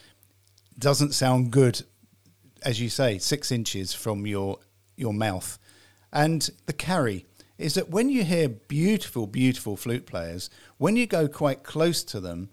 [0.79, 1.83] doesn't sound good,
[2.63, 4.59] as you say, six inches from your
[4.97, 5.59] your mouth,
[6.13, 7.27] and the carry
[7.59, 12.21] is that when you hear beautiful, beautiful flute players, when you go quite close to
[12.21, 12.51] them,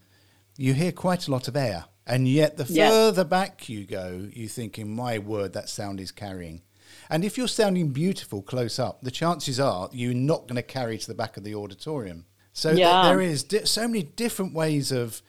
[0.57, 1.85] you hear quite a lot of air.
[2.05, 2.89] And yet, the Yeah.
[2.89, 6.61] further back you go, you're thinking, my word, that sound is carrying.
[7.09, 10.97] And if you're sounding beautiful close up, the chances are you're not going to carry
[10.97, 12.25] to the back of the auditorium.
[12.53, 12.69] So
[13.03, 15.21] th- there is di- so many different ways of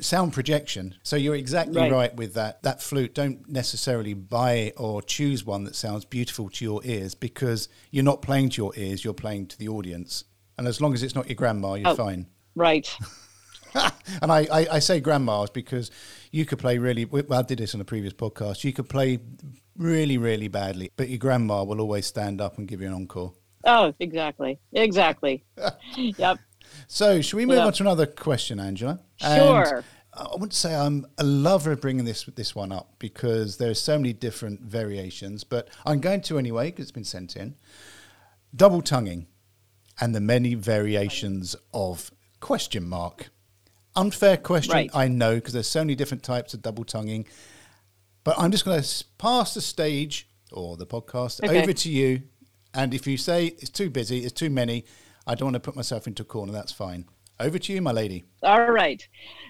[0.00, 0.94] sound projection.
[1.02, 1.92] So you're exactly Right.
[1.92, 2.16] right.
[2.16, 2.62] with that.
[2.62, 7.68] That flute, don't necessarily buy or choose one that sounds beautiful to your ears because
[7.90, 10.24] you're not playing to your ears, you're playing to the audience.
[10.58, 11.94] And as long as it's not your grandma, you're Oh.
[11.96, 12.26] fine.
[12.54, 12.88] Right.
[14.20, 15.90] And I, I, I say grandmas because
[16.30, 18.64] you could play really, well, I did this on a previous podcast.
[18.64, 19.18] You could play
[19.78, 23.32] really, really badly, but your grandma will always stand up and give you an encore.
[23.64, 24.58] Oh, exactly.
[24.74, 25.44] Exactly.
[25.96, 26.38] yep.
[26.88, 29.00] So, should we move on to another question, Angela?
[29.16, 29.78] Sure.
[29.78, 29.82] Uh,
[30.14, 33.74] I wouldn't say I'm a lover of bringing this this one up because there are
[33.74, 37.54] so many different variations, but I'm going to anyway because it's been sent in.
[38.54, 39.26] Double tonguing
[40.00, 43.30] and the many variations of question mark.
[43.96, 44.90] Unfair question, Right.
[44.94, 47.26] I know, because there's so many different types of double tonguing.
[48.24, 51.62] But I'm just going to pass the stage or the podcast Okay.
[51.62, 52.22] over to you.
[52.74, 54.84] And if you say it's too busy, it's too many,
[55.26, 56.52] I don't want to put myself into a corner.
[56.52, 57.06] That's fine.
[57.40, 58.24] Over to you, my lady.
[58.42, 59.06] All right.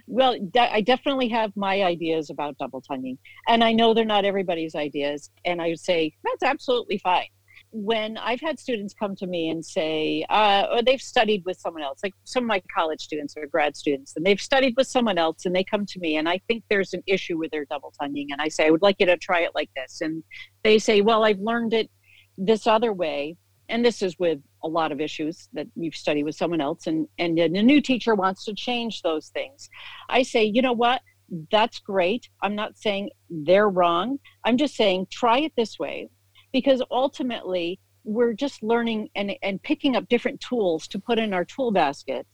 [0.07, 4.25] Well, de- I definitely have my ideas about double tonguing, and I know they're not
[4.25, 5.31] everybody's ideas.
[5.45, 7.27] And I would say that's absolutely fine.
[7.71, 11.83] When I've had students come to me and say, uh, or they've studied with someone
[11.83, 15.19] else, like some of my college students or grad students, and they've studied with someone
[15.19, 17.93] else, and they come to me, and I think there's an issue with their double
[18.01, 20.23] tonguing, and I say, I would like you to try it like this, and
[20.63, 21.91] they say, Well, I've learned it
[22.37, 23.37] this other way,
[23.69, 27.09] and this is with a lot of issues that you've studied with someone else and
[27.19, 29.69] and then a new teacher wants to change those things.
[30.09, 31.03] I say you know what?
[31.51, 32.29] That's great.
[32.43, 34.19] I'm not saying they're wrong.
[34.45, 36.09] I'm just saying try it this way.
[36.53, 41.45] Because ultimately we're just learning and, and picking up different tools to put in our
[41.45, 42.27] tool basket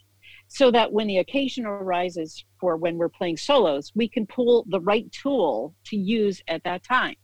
[0.49, 4.81] so that when the occasion arises for when we're playing solos we can pull the
[4.81, 7.15] right tool to use at that time.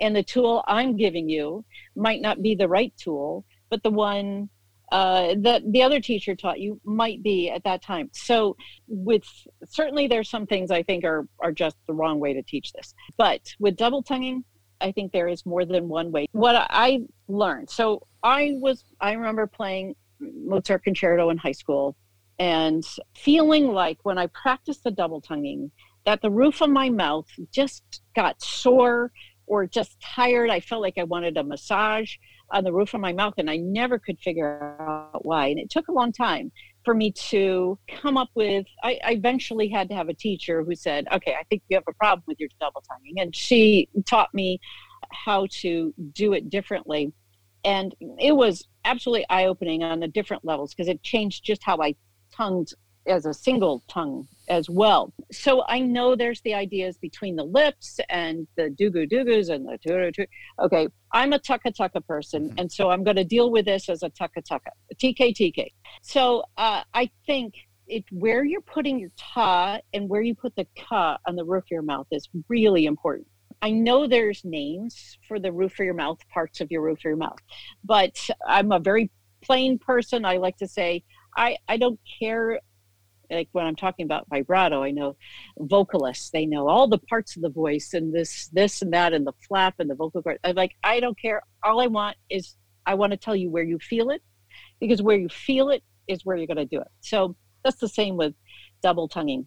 [0.00, 1.64] And the tool i'm giving you
[1.96, 4.50] might not be the right tool but the one
[4.92, 8.10] uh, that the other teacher taught you might be at that time.
[8.12, 8.54] So,
[8.86, 9.24] with
[9.66, 12.94] certainly there's some things I think are are just the wrong way to teach this.
[13.16, 14.44] But with double tonguing,
[14.82, 16.26] I think there is more than one way.
[16.32, 21.96] What I learned, so I was I remember playing Mozart concerto in high school,
[22.38, 22.84] and
[23.16, 25.70] feeling like when I practiced the double tonguing,
[26.04, 29.10] that the roof of my mouth just got sore
[29.46, 30.50] or just tired.
[30.50, 32.16] I felt like I wanted a massage
[32.52, 35.46] on the roof of my mouth and I never could figure out why.
[35.46, 36.52] And it took a long time
[36.84, 40.74] for me to come up with I, I eventually had to have a teacher who
[40.74, 43.14] said, Okay, I think you have a problem with your double tonguing.
[43.18, 44.60] And she taught me
[45.10, 47.12] how to do it differently.
[47.64, 51.78] And it was absolutely eye opening on the different levels because it changed just how
[51.80, 51.94] I
[52.34, 52.72] tongued
[53.06, 55.12] as a single tongue as well.
[55.30, 59.78] So I know there's the ideas between the lips and the dugu dugus and the
[59.86, 60.24] turu tu.
[60.60, 64.02] Okay, I'm a tucka tucka person, and so I'm going to deal with this as
[64.02, 65.68] a tucka tucka, TK TK.
[66.02, 67.54] So uh, I think
[67.88, 71.64] it where you're putting your ta and where you put the ka on the roof
[71.64, 73.26] of your mouth is really important.
[73.60, 77.04] I know there's names for the roof of your mouth, parts of your roof of
[77.04, 77.38] your mouth,
[77.84, 79.10] but I'm a very
[79.42, 80.24] plain person.
[80.24, 81.04] I like to say
[81.36, 82.60] I, I don't care
[83.32, 85.16] like when I'm talking about vibrato, I know
[85.58, 89.26] vocalists, they know all the parts of the voice and this, this and that, and
[89.26, 90.38] the flap and the vocal cord.
[90.44, 91.42] I'm like, I don't care.
[91.64, 94.22] All I want is I want to tell you where you feel it,
[94.80, 96.88] because where you feel it is where you're going to do it.
[97.00, 98.34] So that's the same with
[98.82, 99.46] double tonguing.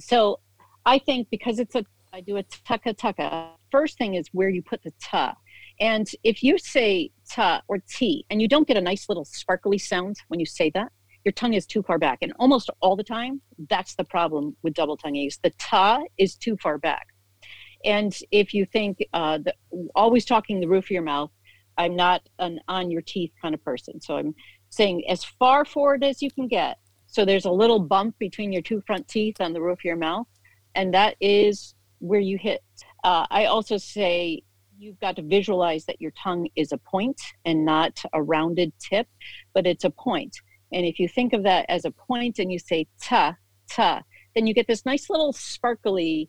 [0.00, 0.40] So
[0.86, 3.50] I think because it's a, I do a tucka tucka.
[3.70, 5.34] First thing is where you put the ta.
[5.80, 9.78] And if you say ta or t, and you don't get a nice little sparkly
[9.78, 10.90] sound when you say that,
[11.28, 12.20] your tongue is too far back.
[12.22, 16.34] And almost all the time, that's the problem with double tonguing is the ta is
[16.34, 17.08] too far back.
[17.84, 19.54] And if you think uh, the,
[19.94, 21.30] always talking the roof of your mouth,
[21.76, 24.00] I'm not an on your teeth kind of person.
[24.00, 24.34] So I'm
[24.70, 26.78] saying as far forward as you can get.
[27.08, 29.96] So there's a little bump between your two front teeth on the roof of your
[29.96, 30.26] mouth,
[30.74, 32.62] and that is where you hit.
[33.04, 34.42] Uh, I also say
[34.78, 39.08] you've got to visualize that your tongue is a point and not a rounded tip,
[39.54, 40.36] but it's a point.
[40.72, 43.36] And if you think of that as a point and you say ta,
[43.70, 44.02] ta,
[44.34, 46.28] then you get this nice little sparkly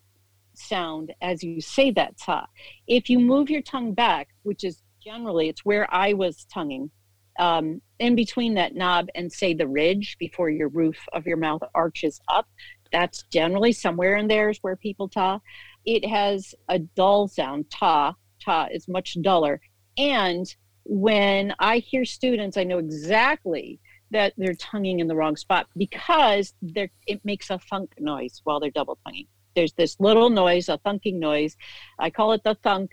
[0.54, 2.47] sound as you say that ta.
[2.88, 6.91] If you move your tongue back, which is generally it's where I was tonguing,
[7.39, 11.62] um, in between that knob and say the ridge before your roof of your mouth
[11.73, 12.47] arches up,
[12.91, 15.39] that's generally somewhere in there is where people ta.
[15.86, 19.62] It has a dull sound, ta, ta is much duller.
[19.97, 23.80] And when I hear students, I know exactly
[24.12, 28.72] that they're tonguing in the wrong spot because it makes a thunk noise while they're
[28.72, 29.28] double tonguing.
[29.56, 31.56] There's this little noise, a thunking noise.
[31.98, 32.91] I call it the thunk,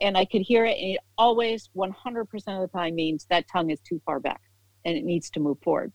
[0.00, 3.70] and I could hear it, and it always 100% of the time means that tongue
[3.70, 4.40] is too far back
[4.84, 5.92] and it needs to move forward.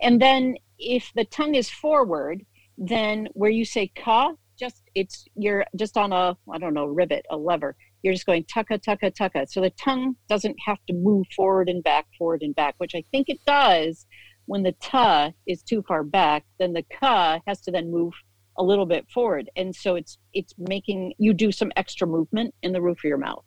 [0.00, 2.44] And then if the tongue is forward,
[2.78, 7.26] then where you say ka, just it's you're just on a I don't know rivet,
[7.30, 7.76] a lever.
[8.02, 9.48] You're just going tucka tucka tucka.
[9.48, 13.04] So the tongue doesn't have to move forward and back, forward and back, which I
[13.10, 14.06] think it does
[14.46, 16.44] when the ta is too far back.
[16.58, 18.12] Then the ka has to then move
[18.58, 22.72] a little bit forward, and so it's it's making you do some extra movement in
[22.72, 23.44] the roof of your mouth.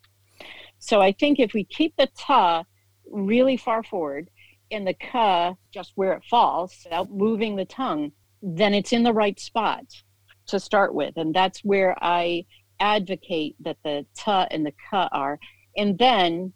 [0.80, 2.64] So I think if we keep the ta
[3.12, 4.30] really far forward
[4.72, 9.14] and the ka just where it falls without moving the tongue, then it's in the
[9.14, 9.84] right spot
[10.48, 11.14] to start with.
[11.18, 12.46] And that's where I
[12.80, 15.40] advocate that the ta and the ka are.
[15.78, 16.54] And then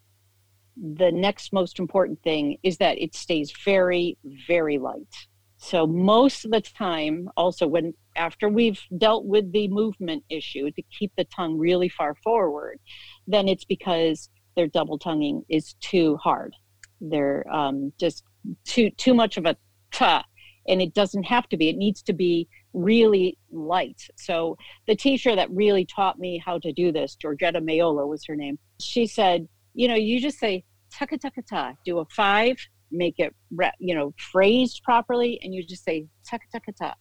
[0.76, 5.28] the next most important thing is that it stays very, very light.
[5.58, 10.82] So most of the time, also when after we've dealt with the movement issue to
[10.98, 12.80] keep the tongue really far forward,
[13.28, 16.56] then it's because their double tonguing is too hard.
[17.02, 18.24] They're um, just
[18.66, 19.58] too too much of a
[19.92, 20.24] ta,
[20.68, 21.70] and it doesn't have to be.
[21.70, 24.02] It needs to be really light.
[24.16, 28.36] So the teacher that really taught me how to do this, Georgetta Mayola was her
[28.36, 28.60] name.
[28.80, 32.58] She said, you know, you just say tucka tucka ta, do a five,
[32.92, 33.36] make it
[33.80, 36.94] you know phrased properly, and you just say tucka tucka ta,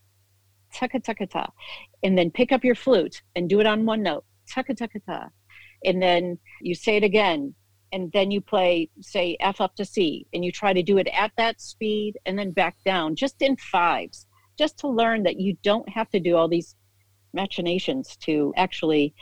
[0.74, 1.46] tucka tucka ta,
[2.02, 5.28] and then pick up your flute and do it on one note, tucka tucka ta,
[5.84, 7.54] and then you say it again,
[7.92, 11.08] and then you play say F up to C, and you try to do it
[11.08, 14.26] at that speed and then back down, just in fives
[14.58, 16.74] just to learn that you don't have to do all these
[17.32, 19.14] machinations to actually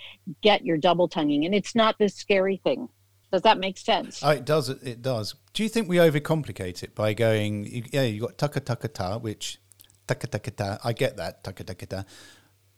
[0.42, 1.44] get your double tonguing.
[1.44, 2.88] And it's not this scary thing.
[3.32, 4.22] Does that make sense?
[4.22, 5.34] Oh, it does it does.
[5.52, 9.58] Do you think we overcomplicate it by going yeah you got taka taka ta which
[10.06, 12.04] taka taka ta i get that taka taka ta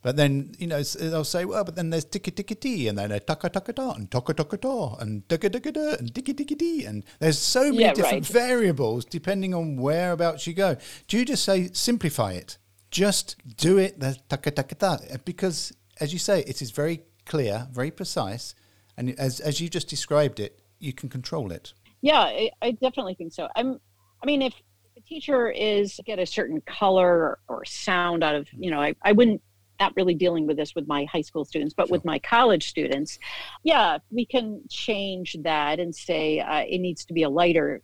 [0.01, 3.11] but then, you know, they'll say, well, but then there's tiki tiki ti, and then
[3.11, 6.55] a taka taka ta, and taka taka ta, and taka taka da, and tiki tiki
[6.55, 6.85] ti.
[6.85, 8.49] And there's so many yeah, different right.
[8.49, 10.77] variables depending on whereabouts you go.
[11.09, 12.59] Do you just say, simplify it?
[12.91, 14.99] Just do it, the taka taka ta.
[15.25, 18.55] Because, as you say, it is very clear, very precise.
[18.97, 21.73] And as, as you just described it, you can control it.
[22.03, 23.49] Yeah, I, I definitely think so.
[23.57, 23.81] I'm,
[24.23, 24.55] I mean, if
[24.95, 29.13] the teacher is get a certain color or sound out of, you know, I, I
[29.13, 29.43] wouldn't
[29.81, 31.93] not really dealing with this with my high school students, but sure.
[31.93, 33.19] with my college students,
[33.65, 37.83] yeah, we can change that and say uh, it needs to be a lighter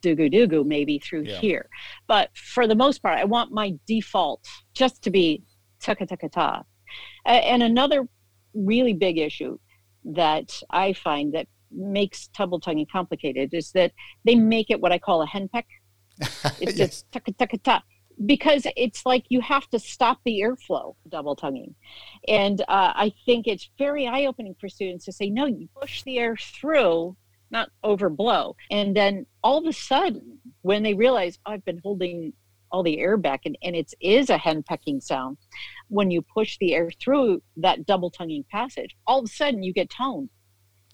[0.00, 1.38] dugu dugu maybe through yeah.
[1.38, 1.68] here.
[2.06, 5.42] But for the most part, I want my default just to be
[5.80, 6.62] taka taka ta.
[7.24, 8.08] And another
[8.54, 9.58] really big issue
[10.04, 13.92] that I find that makes double tonguing complicated is that
[14.24, 15.64] they make it what I call a henpeck.
[16.60, 16.76] It's yes.
[16.76, 17.82] just taka taka ta
[18.26, 21.74] because it's like you have to stop the airflow double tonguing.
[22.28, 26.18] And uh, i think it's very eye-opening for students to say no you push the
[26.18, 27.16] air through
[27.52, 28.54] not overblow.
[28.70, 32.32] And then all of a sudden when they realize oh, i've been holding
[32.72, 35.36] all the air back and, and it is a hen pecking sound
[35.88, 39.72] when you push the air through that double tonguing passage all of a sudden you
[39.72, 40.28] get tone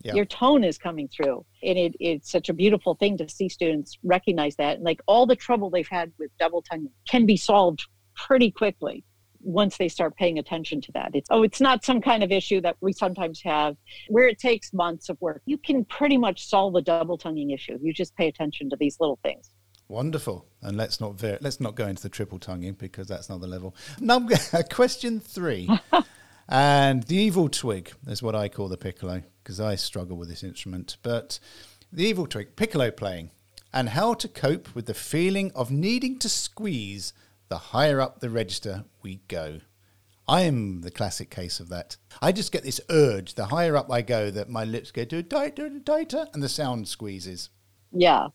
[0.07, 0.15] yeah.
[0.15, 1.45] your tone is coming through.
[1.63, 4.77] And it, it's such a beautiful thing to see students recognize that.
[4.77, 9.05] And like all the trouble they've had with double tonguing can be solved pretty quickly
[9.41, 11.11] once they start paying attention to that.
[11.15, 13.77] It's oh it's not some kind of issue that we sometimes have
[14.09, 15.43] where it takes months of work.
[15.47, 17.79] You can pretty much solve a double tonguing issue.
[17.81, 19.51] You just pay attention to these little things.
[19.89, 23.41] Wonderful, and let's not ver- let's not go into the triple tonguing because that's not
[23.41, 23.77] the level.
[24.01, 24.35] Number
[24.71, 25.71] question three,
[26.49, 30.43] and the evil twig is what I call the piccolo because I struggle with this
[30.43, 30.97] instrument.
[31.03, 31.39] But
[31.93, 33.31] the evil twig, piccolo playing,
[33.73, 37.13] and how to cope with the feeling of needing to squeeze
[37.49, 39.61] the higher up the register we go.
[40.29, 41.97] I am the classic case of that.
[42.21, 45.67] I just get this urge, the higher up I go, that my lips get tighter
[45.67, 47.51] and tighter, and the sound squeezes.
[47.93, 48.29] Yeah.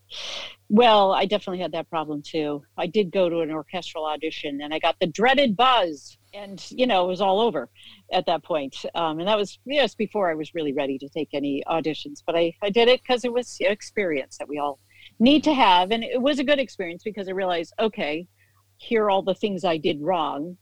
[0.69, 2.63] Well, I definitely had that problem too.
[2.77, 6.87] I did go to an orchestral audition and I got the dreaded buzz, and you
[6.87, 7.69] know, it was all over
[8.11, 8.75] at that point.
[8.95, 12.35] Um, and that was yes before I was really ready to take any auditions, but
[12.35, 14.79] I, I did it because it was experience that we all
[15.19, 15.91] need to have.
[15.91, 18.27] And it was a good experience because I realized, okay,
[18.77, 20.57] here are all the things I did wrong.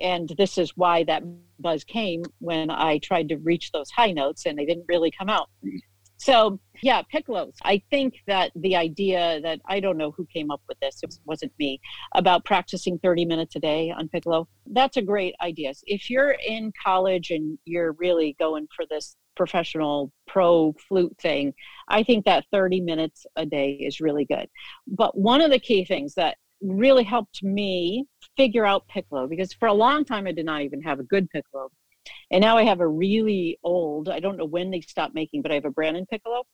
[0.00, 1.22] And this is why that
[1.60, 5.28] buzz came when I tried to reach those high notes and they didn't really come
[5.28, 5.48] out.
[6.22, 7.54] So, yeah, piccolos.
[7.64, 11.12] I think that the idea that I don't know who came up with this, it
[11.24, 11.80] wasn't me,
[12.14, 15.72] about practicing 30 minutes a day on piccolo, that's a great idea.
[15.84, 21.54] If you're in college and you're really going for this professional pro flute thing,
[21.88, 24.48] I think that 30 minutes a day is really good.
[24.86, 28.04] But one of the key things that really helped me
[28.36, 31.28] figure out piccolo, because for a long time I did not even have a good
[31.30, 31.68] piccolo,
[32.32, 35.52] and now I have a really old, I don't know when they stopped making, but
[35.52, 36.44] I have a Brannen piccolo.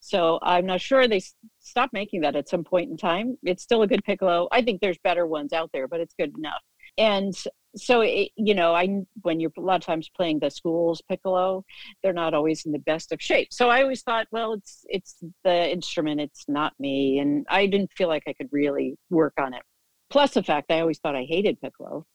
[0.00, 1.22] So I'm not sure they
[1.60, 3.38] stopped making that at some point in time.
[3.42, 4.48] It's still a good piccolo.
[4.52, 6.60] I think there's better ones out there, but it's good enough.
[6.98, 7.34] And
[7.76, 11.64] so, it, you know, I when you're a lot of times playing the schools piccolo,
[12.02, 13.48] they're not always in the best of shape.
[13.50, 17.92] So I always thought, well, it's it's the instrument, it's not me, and I didn't
[17.96, 19.62] feel like I could really work on it.
[20.10, 22.06] Plus the fact I always thought I hated piccolo.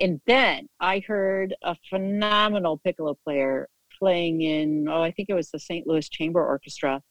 [0.00, 5.50] And then I heard a phenomenal piccolo player playing in, oh, I think it was
[5.50, 5.86] the St.
[5.86, 7.02] Louis Chamber Orchestra.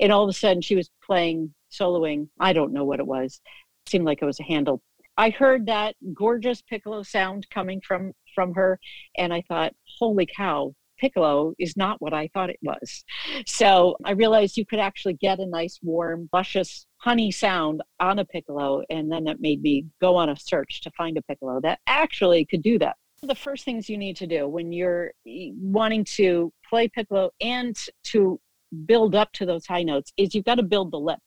[0.00, 2.28] And all of a sudden she was playing, soloing.
[2.40, 3.40] I don't know what it was.
[3.84, 4.82] It seemed like it was a Handel.
[5.18, 8.78] I heard that gorgeous piccolo sound coming from from her,
[9.16, 13.04] and I thought, holy cow, piccolo is not what I thought it was.
[13.46, 18.24] So I realized you could actually get a nice, warm, luscious honey sound on a
[18.24, 18.82] piccolo.
[18.90, 22.44] And then it made me go on a search to find a piccolo that actually
[22.44, 22.96] could do that.
[23.22, 28.40] The first things you need to do when you're wanting to play piccolo and to
[28.86, 31.18] build up to those high notes is you've got to build the lip.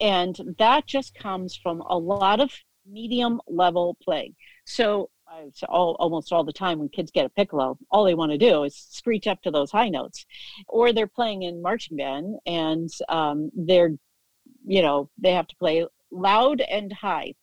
[0.00, 2.52] And that just comes from a lot of
[2.88, 4.34] medium level playing.
[4.64, 5.10] So
[5.68, 8.64] all, almost all the time when kids get a piccolo, all they want to do
[8.64, 10.26] is screech up to those high notes,
[10.68, 13.92] or they're playing in marching band and um, they're,
[14.66, 17.34] you know, they have to play loud and high,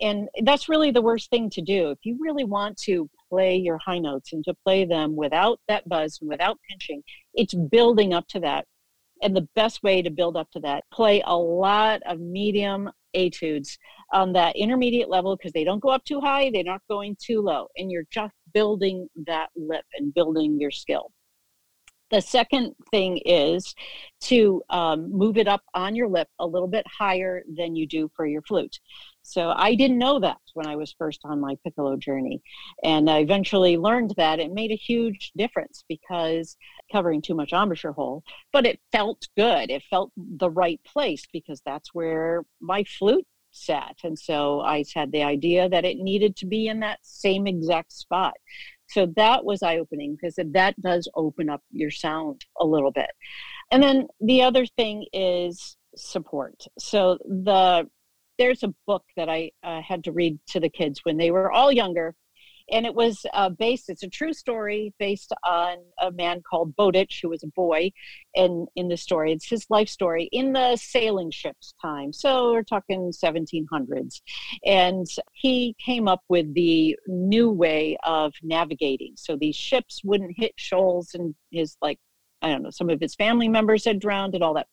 [0.00, 1.90] and that's really the worst thing to do.
[1.90, 5.88] If you really want to play your high notes and to play them without that
[5.88, 7.02] buzz and without pinching,
[7.34, 8.66] it's building up to that.
[9.22, 13.78] And the best way to build up to that, play a lot of medium etudes
[14.12, 17.40] on that intermediate level because they don't go up too high, they're not going too
[17.40, 21.12] low, and you're just building that lip and building your skill.
[22.10, 23.72] The second thing is
[24.22, 28.10] to um, move it up on your lip a little bit higher than you do
[28.16, 28.80] for your flute.
[29.30, 32.42] So I didn't know that when I was first on my piccolo journey.
[32.82, 36.56] And I eventually learned that it made a huge difference because
[36.90, 39.70] covering too much embouchure hole, but it felt good.
[39.70, 43.96] It felt the right place because that's where my flute sat.
[44.02, 47.92] And so I had the idea that it needed to be in that same exact
[47.92, 48.34] spot.
[48.88, 53.10] So that was eye opening because that does open up your sound a little bit.
[53.70, 56.64] And then the other thing is support.
[56.78, 57.88] So the
[58.40, 61.52] there's a book that I uh, had to read to the kids when they were
[61.52, 62.14] all younger
[62.70, 67.20] and it was uh, based it's a true story based on a man called bowditch
[67.20, 67.92] who was a boy
[68.34, 69.32] and in the story.
[69.32, 72.12] It's his life story in the sailing ships time.
[72.12, 74.20] So we're talking 1700s
[74.64, 79.14] and he came up with the new way of navigating.
[79.16, 81.98] So these ships wouldn't hit shoals and his like
[82.42, 84.68] i don't know some of his family members had drowned and all that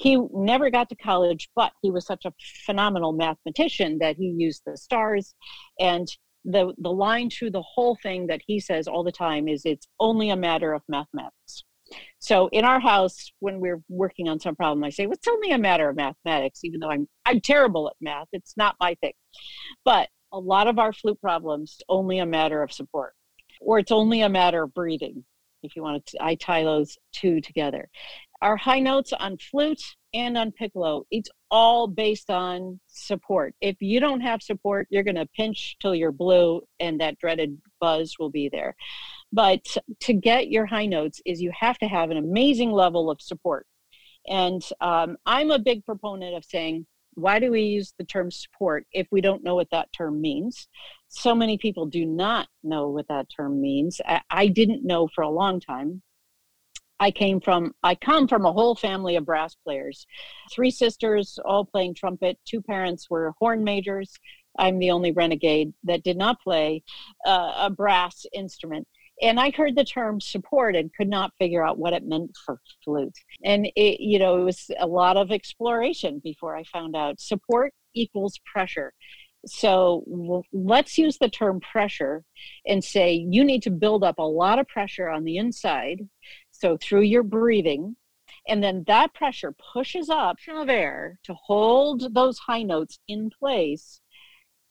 [0.00, 2.32] he never got to college, but he was such a
[2.64, 5.34] phenomenal mathematician that he used the stars.
[5.78, 6.08] And
[6.46, 9.86] the the line through the whole thing that he says all the time is it's
[10.00, 11.64] only a matter of mathematics.
[12.18, 15.50] So in our house when we're working on some problem i say well, it's only
[15.50, 18.28] a matter of mathematics even though i'm i'm terrible at math.
[18.32, 19.12] It's not my thing.
[19.84, 23.12] But a lot of our flute problems only a matter of support
[23.60, 25.24] or it's only a matter of breathing
[25.62, 27.86] if you want to i tie those two together
[28.42, 29.82] our high notes on flute
[30.14, 33.54] and on piccolo, it's all based on support.
[33.60, 37.58] If you don't have support, you're going to pinch till you're blue and that dreaded
[37.80, 38.74] buzz will be there.
[39.32, 39.64] But
[40.00, 43.66] to get your high notes is you have to have an amazing level of support.
[44.26, 48.86] And um, I'm a big proponent of saying, why do we use the term support
[48.92, 50.68] if we don't know what that term means?
[51.08, 54.00] So many people do not know what that term means.
[54.06, 56.02] I, I didn't know for a long time
[57.00, 60.06] I came from I come from a whole family of brass players.
[60.52, 64.12] Three sisters all playing trumpet, two parents were horn majors.
[64.58, 66.82] I'm the only renegade that did not play
[67.26, 68.86] uh, a brass instrument.
[69.22, 72.60] and I heard the term support and could not figure out what it meant for
[72.84, 73.16] flute.
[73.44, 77.72] And it, you know, it was a lot of exploration before I found out support
[77.94, 78.92] equals pressure.
[79.46, 80.04] So
[80.52, 82.24] let's use the term pressure
[82.66, 86.06] and say you need to build up a lot of pressure on the inside.
[86.60, 87.96] So through your breathing,
[88.46, 94.00] and then that pressure pushes up of air to hold those high notes in place,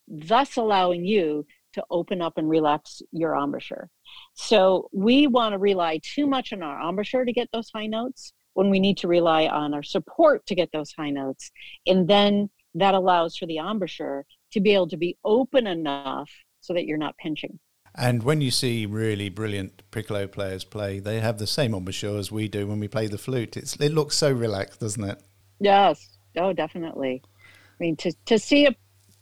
[0.08, 3.90] thus allowing you to open up and relax your embouchure.
[4.34, 8.34] So we want to rely too much on our embouchure to get those high notes
[8.54, 11.52] when we need to rely on our support to get those high notes.
[11.86, 16.30] And then that allows for the embouchure to be able to be open enough
[16.62, 17.60] so that you're not pinching.
[17.96, 22.32] And when you see really brilliant piccolo players play, they have the same embouchure as
[22.32, 23.58] we do when we play the flute.
[23.58, 25.22] It's, it looks so relaxed, doesn't it?
[25.60, 26.18] Yes.
[26.38, 27.22] Oh, definitely.
[27.26, 28.76] I mean, to, to see a,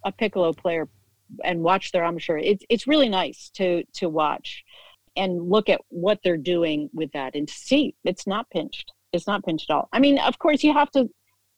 [0.04, 0.88] a piccolo player
[1.44, 4.64] and watch their embouchure, it's, it's really nice to, to watch
[5.18, 8.94] and look at what they're doing with that and see it's not pinched.
[9.12, 9.90] It's not pinched at all.
[9.92, 11.10] I mean, of course, you have to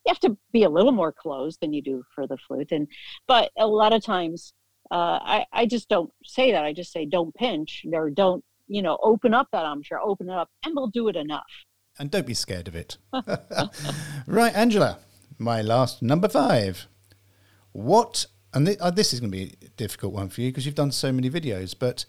[0.06, 2.88] you have to be a little more closed than you do for the flute, and
[3.28, 4.54] but a lot of times
[4.92, 6.64] uh, I, I just don't say that.
[6.64, 10.34] I just say don't pinch or don't, you know, open up that embouchure, open it
[10.34, 11.46] up, and we'll do it enough.
[11.98, 12.98] And don't be scared of it.
[14.28, 15.00] right, Angela,
[15.38, 16.88] my last number five.
[17.72, 20.66] What, and th- uh, this is going to be a difficult one for you because
[20.66, 22.06] you've done so many videos, but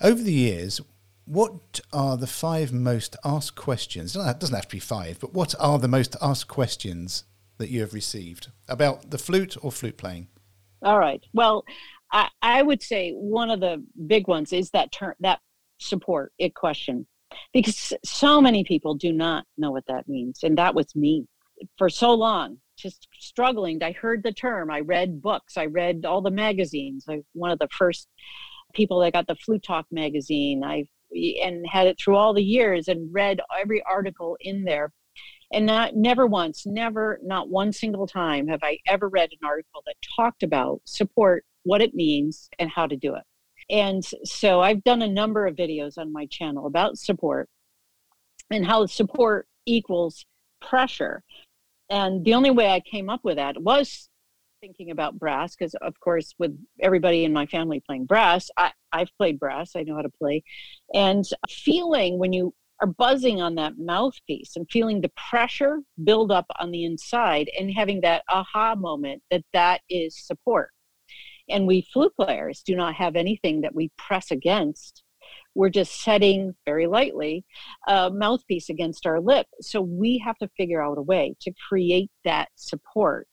[0.00, 0.80] over the years,
[1.26, 4.14] what are the five most asked questions?
[4.14, 7.24] It doesn't have to be five, but what are the most asked questions
[7.58, 10.28] that you have received about the flute or flute playing?
[10.82, 11.24] All right.
[11.32, 11.64] Well,
[12.12, 15.40] I, I would say one of the big ones is that term, that
[15.78, 17.06] support it question,
[17.52, 21.26] because so many people do not know what that means, and that was me
[21.78, 23.82] for so long, just struggling.
[23.82, 27.04] I heard the term, I read books, I read all the magazines.
[27.08, 28.08] I one of the first
[28.74, 30.62] people that got the Flute Talk magazine.
[30.64, 30.86] I
[31.42, 34.92] and had it through all the years and read every article in there
[35.52, 39.82] and not never once never not one single time have i ever read an article
[39.86, 43.24] that talked about support what it means, and how to do it.
[43.68, 47.48] And so I've done a number of videos on my channel about support
[48.50, 50.24] and how support equals
[50.60, 51.22] pressure.
[51.90, 54.08] And the only way I came up with that was
[54.60, 59.10] thinking about brass, because of course, with everybody in my family playing brass, I, I've
[59.18, 60.44] played brass, I know how to play.
[60.94, 66.46] And feeling when you are buzzing on that mouthpiece and feeling the pressure build up
[66.60, 70.70] on the inside and having that aha moment that that is support
[71.48, 75.02] and we flute players do not have anything that we press against.
[75.54, 77.44] We're just setting very lightly
[77.88, 79.46] a mouthpiece against our lip.
[79.60, 83.26] So we have to figure out a way to create that support.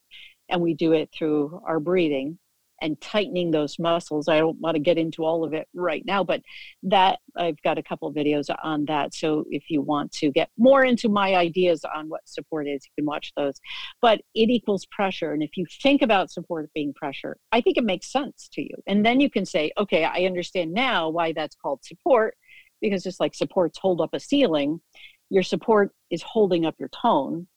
[0.49, 2.39] And we do it through our breathing
[2.83, 4.27] and tightening those muscles.
[4.27, 6.41] I don't want to get into all of it right now, but
[6.83, 9.15] that I've got a couple videos on that.
[9.15, 12.91] So if you want to get more into my ideas on what support is, you
[13.01, 13.59] can watch those.
[14.01, 15.31] But it equals pressure.
[15.31, 18.75] And if you think about support being pressure, I think it makes sense to you.
[18.85, 22.35] And then you can say, okay, I understand now why that's called support,
[22.81, 24.81] because just like supports hold up a ceiling,
[25.29, 27.47] your support is holding up your tone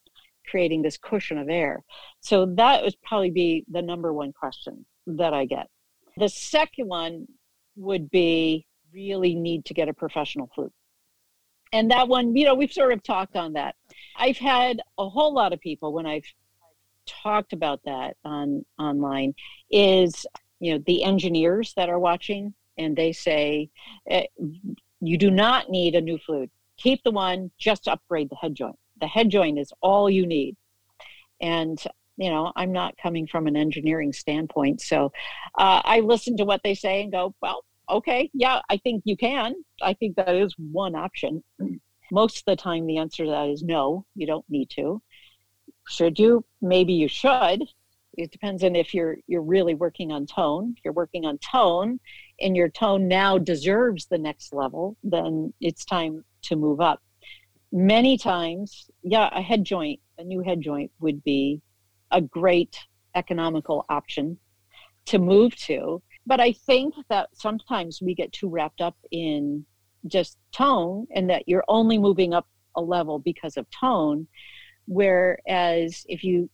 [0.49, 1.85] creating this cushion of air.
[2.21, 5.69] So that would probably be the number one question that I get.
[6.17, 7.27] The second one
[7.77, 10.73] would be really need to get a professional flute.
[11.73, 13.75] And that one, you know, we've sort of talked on that.
[14.17, 16.25] I've had a whole lot of people when I've
[17.07, 19.35] talked about that on online
[19.71, 20.27] is,
[20.61, 23.71] you know, the engineers that are watching and they say,
[24.09, 24.25] eh,
[25.01, 26.51] you do not need a new flute.
[26.79, 28.79] Keep the one, just upgrade the head joint.
[29.01, 30.57] The head joint is all you need.
[31.41, 31.83] And
[32.17, 34.81] you know i'm not coming from an engineering standpoint.
[34.81, 35.13] So
[35.59, 39.17] uh, i listen to what they say and go well okay yeah i think you
[39.17, 39.55] can.
[39.83, 41.43] I think that is one option.
[42.13, 45.03] Most of the time the answer to that is no you don't need to.
[45.89, 46.45] Should you?
[46.61, 47.63] Maybe you should.
[48.17, 50.75] It depends on if you're you're really working on tone.
[50.77, 52.01] If you're working on tone
[52.41, 57.03] and your tone now deserves the next level then it's time to move up.
[57.73, 61.61] Many times yeah a head joint a new head joint would be
[62.11, 62.79] a great
[63.15, 64.39] economical option
[65.07, 66.03] to move to.
[66.27, 69.65] But I think that sometimes we get too wrapped up in
[70.07, 72.47] just tone and that you're only moving up
[72.77, 74.27] a level because of tone.
[74.87, 76.51] Whereas if you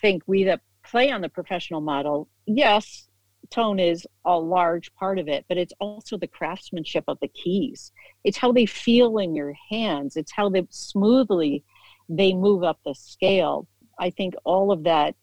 [0.00, 3.08] think we that play on the professional model, yes,
[3.50, 7.92] tone is a large part of it, but it's also the craftsmanship of the keys.
[8.24, 10.16] It's how they feel in your hands.
[10.16, 11.64] It's how they smoothly
[12.08, 13.66] they move up the scale.
[13.98, 15.14] I think all of that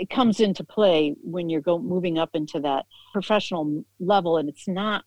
[0.00, 4.66] it comes into play when you're go, moving up into that professional level and it's
[4.66, 5.04] not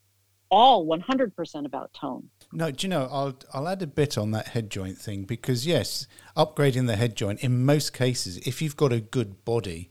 [0.51, 2.29] all 100% about tone.
[2.51, 5.65] No, do you know, I'll, I'll add a bit on that head joint thing because,
[5.65, 6.05] yes,
[6.37, 9.89] upgrading the head joint, in most cases, if you've got a good body,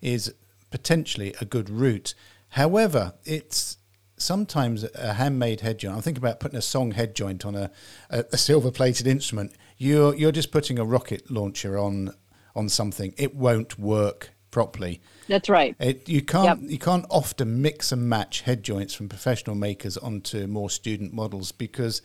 [0.00, 0.32] is
[0.70, 2.14] potentially a good route.
[2.50, 3.76] However, it's
[4.16, 5.94] sometimes a handmade head joint.
[5.94, 7.70] I'm thinking about putting a song head joint on a,
[8.08, 9.52] a, a silver plated instrument.
[9.76, 12.14] You're, you're just putting a rocket launcher on
[12.58, 13.14] on something.
[13.16, 15.00] It won't work properly.
[15.28, 15.76] That's right.
[15.78, 16.70] It, you can't yep.
[16.70, 21.52] you can't often mix and match head joints from professional makers onto more student models
[21.52, 22.02] because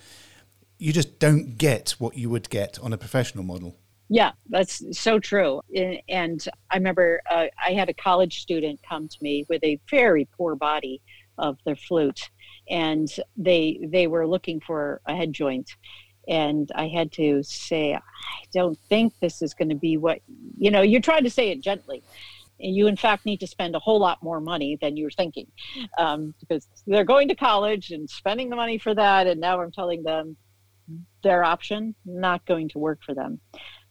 [0.77, 3.75] you just don't get what you would get on a professional model.
[4.09, 5.61] Yeah, that's so true.
[6.09, 10.27] And I remember uh, I had a college student come to me with a very
[10.37, 11.01] poor body
[11.37, 12.29] of their flute,
[12.69, 15.71] and they they were looking for a head joint,
[16.27, 18.01] and I had to say, I
[18.53, 20.19] don't think this is going to be what
[20.57, 20.81] you know.
[20.81, 22.03] You're trying to say it gently,
[22.59, 25.47] and you in fact need to spend a whole lot more money than you're thinking,
[25.97, 29.71] um, because they're going to college and spending the money for that, and now I'm
[29.71, 30.37] telling them
[31.23, 33.39] their option not going to work for them.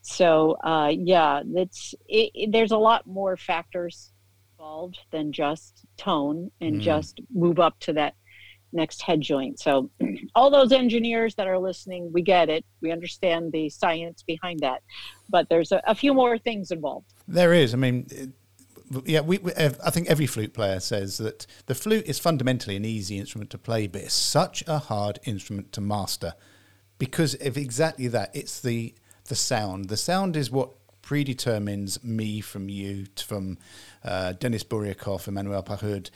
[0.02, 4.12] So uh, yeah, it's it, it, there's a lot more factors
[4.52, 6.80] involved than just tone and mm.
[6.80, 8.14] just move up to that
[8.72, 9.60] next head joint.
[9.60, 9.90] So
[10.34, 12.64] all those engineers that are listening, we get it.
[12.80, 14.82] We understand the science behind that,
[15.28, 17.12] but there's a, a few more things involved.
[17.28, 17.74] There is.
[17.74, 18.06] I mean.
[19.06, 22.84] Yeah, we, we, I think every flute player says that the flute is fundamentally an
[22.84, 26.34] easy instrument to play, but it's such a hard instrument to master
[26.98, 28.30] because of exactly that.
[28.34, 28.94] It's the
[29.28, 29.88] the sound.
[29.88, 33.58] The sound is what predetermines me from you, from
[34.04, 36.10] uh, Denis Buryakov, Emmanuel Pahud.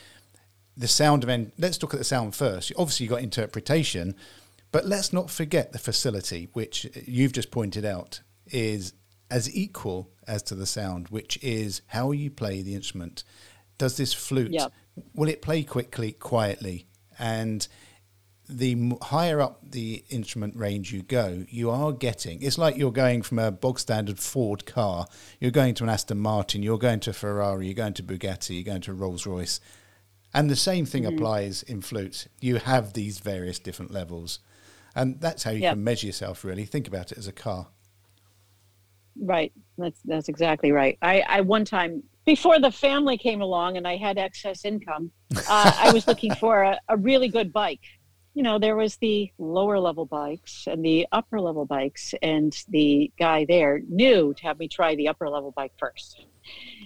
[0.76, 2.72] The sound of, en- let's look at the sound first.
[2.76, 4.14] Obviously, you've got interpretation,
[4.72, 8.92] but let's not forget the facility, which you've just pointed out is
[9.30, 13.24] as equal as to the sound, which is how you play the instrument.
[13.78, 14.72] Does this flute, yep.
[15.14, 16.86] will it play quickly, quietly?
[17.18, 17.66] And
[18.48, 22.42] the higher up the instrument range you go, you are getting.
[22.42, 25.06] It's like you're going from a bog standard Ford car,
[25.40, 28.54] you're going to an Aston Martin, you're going to a Ferrari, you're going to Bugatti,
[28.54, 29.60] you're going to a Rolls Royce.
[30.36, 31.14] And the same thing mm.
[31.14, 32.28] applies in flute.
[32.42, 34.38] You have these various different levels.
[34.94, 35.72] And that's how you yep.
[35.72, 36.66] can measure yourself, really.
[36.66, 37.68] Think about it as a car.
[39.18, 39.50] Right.
[39.78, 40.98] That's that's exactly right.
[41.00, 45.72] I, I one time before the family came along and I had excess income, uh,
[45.74, 47.80] I was looking for a, a really good bike
[48.36, 53.10] you know, there was the lower level bikes and the upper level bikes, and the
[53.18, 56.26] guy there knew to have me try the upper level bike first.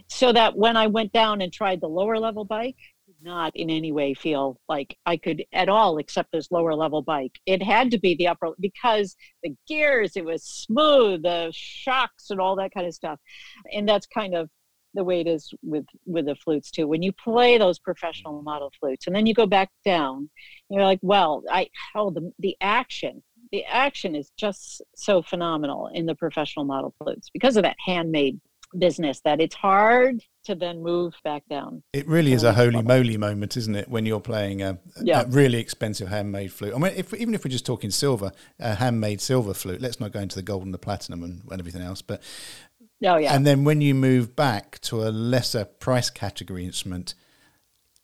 [0.06, 2.76] So that when I went down and tried the lower level bike,
[3.22, 7.38] not in any way feel like I could at all accept this lower level bike.
[7.46, 12.40] It had to be the upper because the gears, it was smooth, the shocks and
[12.40, 13.18] all that kind of stuff.
[13.72, 14.48] And that's kind of
[14.94, 18.72] the way it is with with the flutes too when you play those professional model
[18.80, 20.28] flutes and then you go back down
[20.68, 26.06] you're like well i oh the, the action the action is just so phenomenal in
[26.06, 28.40] the professional model flutes because of that handmade
[28.78, 31.82] business that it's hard to then move back down.
[31.92, 35.22] It really is a holy moly moment, isn't it, when you're playing a, yeah.
[35.22, 36.74] a really expensive handmade flute?
[36.74, 40.12] I mean, if, even if we're just talking silver, a handmade silver flute, let's not
[40.12, 42.22] go into the gold and the platinum and, and everything else, but
[43.02, 43.34] Oh, yeah.
[43.34, 47.14] And then when you move back to a lesser price category instrument,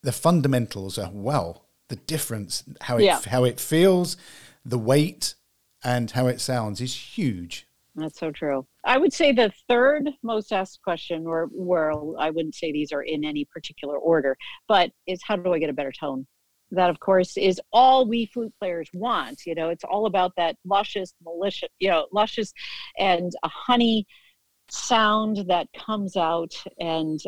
[0.01, 3.21] the fundamentals are well, the difference, how it, yeah.
[3.27, 4.17] how it feels,
[4.65, 5.35] the weight,
[5.83, 7.66] and how it sounds is huge.
[7.97, 8.67] That's so true.
[8.85, 13.01] I would say the third most asked question, or well, I wouldn't say these are
[13.01, 14.37] in any particular order,
[14.67, 16.27] but is how do I get a better tone?
[16.69, 19.41] That, of course, is all we flute players want.
[19.47, 22.53] You know, it's all about that luscious, malicious, you know, luscious
[22.99, 24.05] and a honey
[24.69, 27.21] sound that comes out and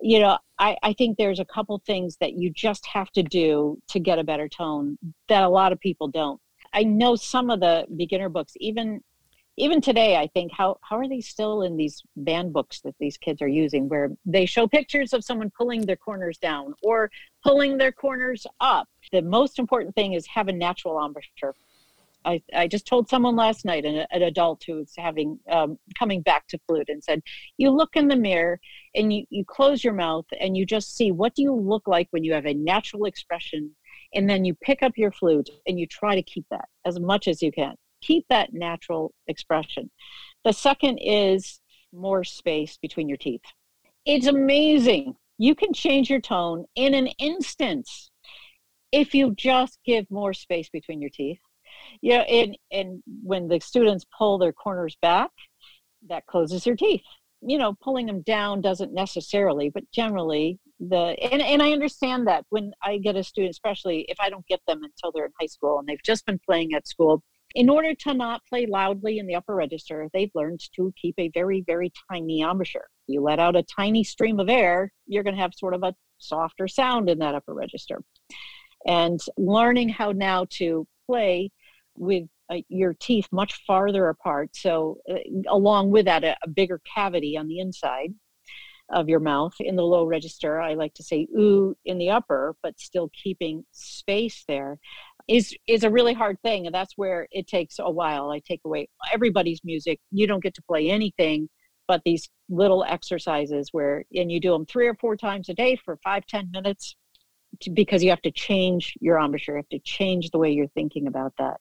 [0.00, 3.78] you know I, I think there's a couple things that you just have to do
[3.88, 4.96] to get a better tone
[5.28, 6.40] that a lot of people don't
[6.72, 9.02] i know some of the beginner books even
[9.60, 13.16] even today i think how how are they still in these band books that these
[13.18, 17.10] kids are using where they show pictures of someone pulling their corners down or
[17.44, 21.54] pulling their corners up the most important thing is have a natural embouchure
[22.24, 26.46] I, I just told someone last night, an, an adult who's having um, coming back
[26.48, 27.22] to flute, and said,
[27.56, 28.60] "You look in the mirror
[28.94, 32.08] and you, you close your mouth and you just see what do you look like
[32.10, 33.74] when you have a natural expression,
[34.14, 37.26] and then you pick up your flute and you try to keep that as much
[37.26, 37.74] as you can.
[38.02, 39.90] Keep that natural expression.
[40.44, 41.60] The second is
[41.92, 43.42] more space between your teeth.
[44.06, 45.16] It's amazing.
[45.38, 47.88] You can change your tone in an instant
[48.92, 51.38] if you just give more space between your teeth
[52.00, 55.30] you know, and and when the students pull their corners back,
[56.08, 57.02] that closes their teeth.
[57.42, 62.42] You know, pulling them down doesn't necessarily, but generally the and, and i understand that
[62.48, 65.46] when i get a student especially if i don't get them until they're in high
[65.46, 67.22] school and they've just been playing at school
[67.54, 71.30] in order to not play loudly in the upper register they've learned to keep a
[71.34, 72.88] very very tiny embouchure.
[73.06, 75.94] You let out a tiny stream of air you're going to have sort of a
[76.18, 78.02] softer sound in that upper register.
[78.86, 81.50] And learning how now to play
[81.96, 85.16] with uh, your teeth much farther apart so uh,
[85.48, 88.14] along with that a, a bigger cavity on the inside
[88.92, 89.52] of your mouth.
[89.60, 90.60] In the low register.
[90.60, 94.78] I like to say ooh in the upper, but still keeping space there
[95.30, 98.30] is is a really hard thing and that's where it takes a while.
[98.30, 100.00] I take away everybody's music.
[100.10, 101.48] You don't get to play anything
[101.86, 105.76] but these little exercises where and you do them three or four times a day
[105.84, 106.96] for five ten minutes
[107.60, 110.74] to, because you have to change your embouchure you have to change the way you're
[110.78, 111.58] thinking about that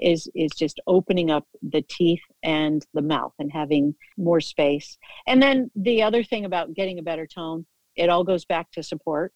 [0.00, 4.98] is is just opening up the teeth and the mouth and having more space.
[5.26, 8.82] And then the other thing about getting a better tone, it all goes back to
[8.82, 9.32] support,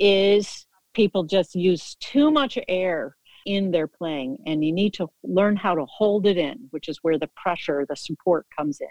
[0.00, 5.56] is people just use too much air in their playing and you need to learn
[5.56, 8.88] how to hold it in, which is where the pressure, the support comes in,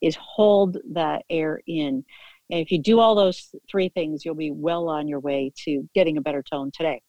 [0.00, 2.04] is hold that air in.
[2.50, 5.88] And if you do all those three things, you'll be well on your way to
[5.94, 7.02] getting a better tone today.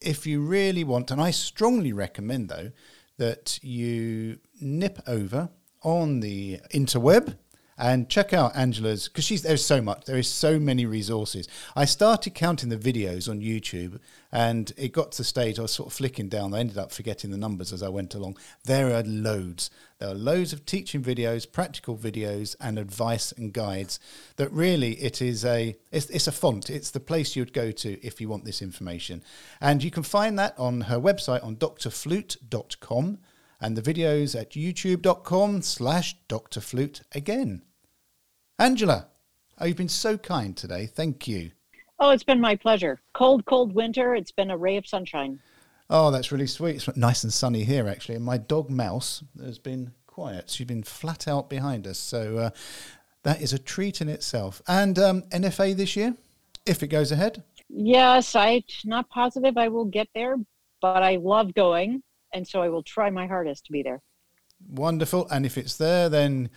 [0.00, 2.70] If you really want, and I strongly recommend though,
[3.18, 5.48] that you nip over
[5.82, 7.36] on the interweb
[7.78, 11.48] and check out Angela's because she's there's so much there is so many resources.
[11.74, 13.98] I started counting the videos on YouTube
[14.32, 16.54] and it got to the stage I was sort of flicking down.
[16.54, 18.38] I ended up forgetting the numbers as I went along.
[18.64, 19.70] There are loads.
[19.98, 23.98] There are loads of teaching videos, practical videos, and advice and guides.
[24.36, 26.70] That really it is a it's, it's a font.
[26.70, 29.22] It's the place you'd go to if you want this information,
[29.60, 33.18] and you can find that on her website on drflute.com
[33.60, 37.62] and the videos at youtube.com slash drflute again.
[38.58, 39.08] Angela,
[39.58, 40.86] oh, you've been so kind today.
[40.86, 41.50] Thank you.
[41.98, 43.00] Oh, it's been my pleasure.
[43.14, 44.14] Cold, cold winter.
[44.14, 45.40] It's been a ray of sunshine.
[45.88, 46.76] Oh, that's really sweet.
[46.76, 48.16] It's nice and sunny here, actually.
[48.16, 50.50] And my dog Mouse has been quiet.
[50.50, 51.98] She's been flat out behind us.
[51.98, 52.50] So uh,
[53.22, 54.60] that is a treat in itself.
[54.66, 56.14] And um, NFA this year,
[56.66, 57.42] if it goes ahead?
[57.68, 60.36] Yes, I'm not positive I will get there,
[60.80, 62.02] but I love going
[62.32, 64.02] and so I will try my hardest to be there.
[64.68, 65.28] Wonderful.
[65.30, 66.50] And if it's there, then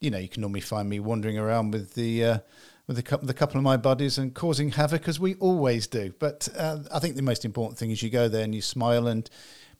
[0.00, 2.24] you know you can normally find me wandering around with the.
[2.24, 2.38] Uh,
[2.86, 6.12] with a couple, the couple of my buddies and causing havoc as we always do.
[6.18, 9.06] But uh, I think the most important thing is you go there and you smile
[9.06, 9.28] and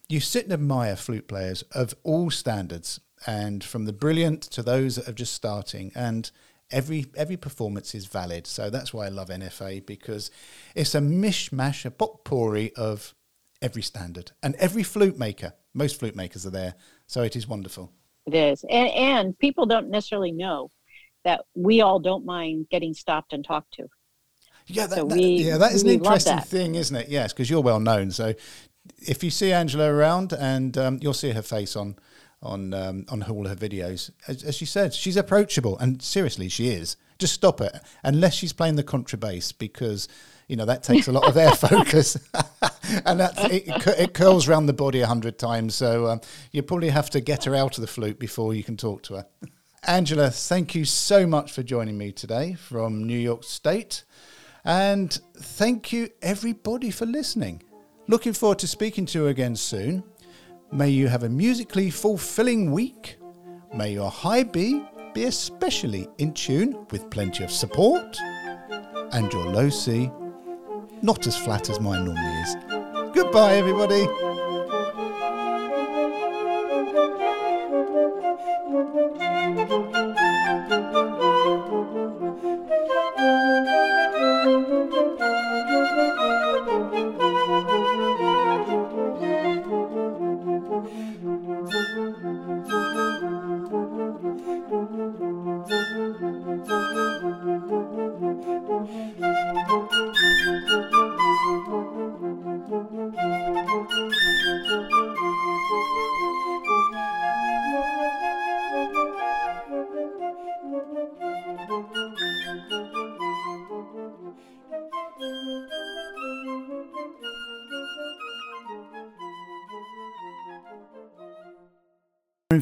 [0.09, 4.97] you sit and admire flute players of all standards, and from the brilliant to those
[4.97, 5.93] that are just starting.
[5.95, 6.30] And
[6.70, 8.47] every every performance is valid.
[8.47, 10.30] So that's why I love NFA because
[10.74, 13.14] it's a mishmash, a potpourri of
[13.65, 15.55] every standard and every flute maker.
[15.73, 16.75] Most flute makers are there,
[17.07, 17.91] so it is wonderful.
[18.27, 20.71] It is, and and people don't necessarily know
[21.25, 23.89] that we all don't mind getting stopped and talked to.
[24.67, 27.09] Yeah, that, so we, yeah, that is an interesting thing, isn't it?
[27.09, 28.11] Yes, because you're well known.
[28.11, 28.35] So
[28.99, 31.97] if you see Angela around, and um, you'll see her face on
[32.43, 36.69] on um, on all her videos, as, as she said, she's approachable, and seriously, she
[36.69, 36.97] is.
[37.25, 40.09] Just stop it, unless she's playing the contrabass, because
[40.47, 42.18] you know that takes a lot of air focus.
[43.07, 43.64] And that it,
[43.99, 46.20] it, curls around the body a hundred times so um,
[46.53, 49.14] you probably have to get her out of the flute before you can talk to
[49.14, 49.27] her.
[49.87, 54.05] Angela thank you so much for joining me today from new york state.
[54.66, 57.62] And thank you everybody for listening.
[58.07, 60.05] Looking forward to speaking to you again soon.
[60.70, 63.16] May you have a musically fulfilling week.
[63.72, 64.85] May your high b
[65.15, 68.19] be especially in tune with plenty of support
[69.12, 70.11] and your low C
[71.03, 72.57] not as flat as mine normally is.
[73.15, 74.07] Goodbye, everybody.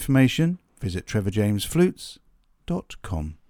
[0.02, 3.41] Information, visit trevorjamesflutes.com.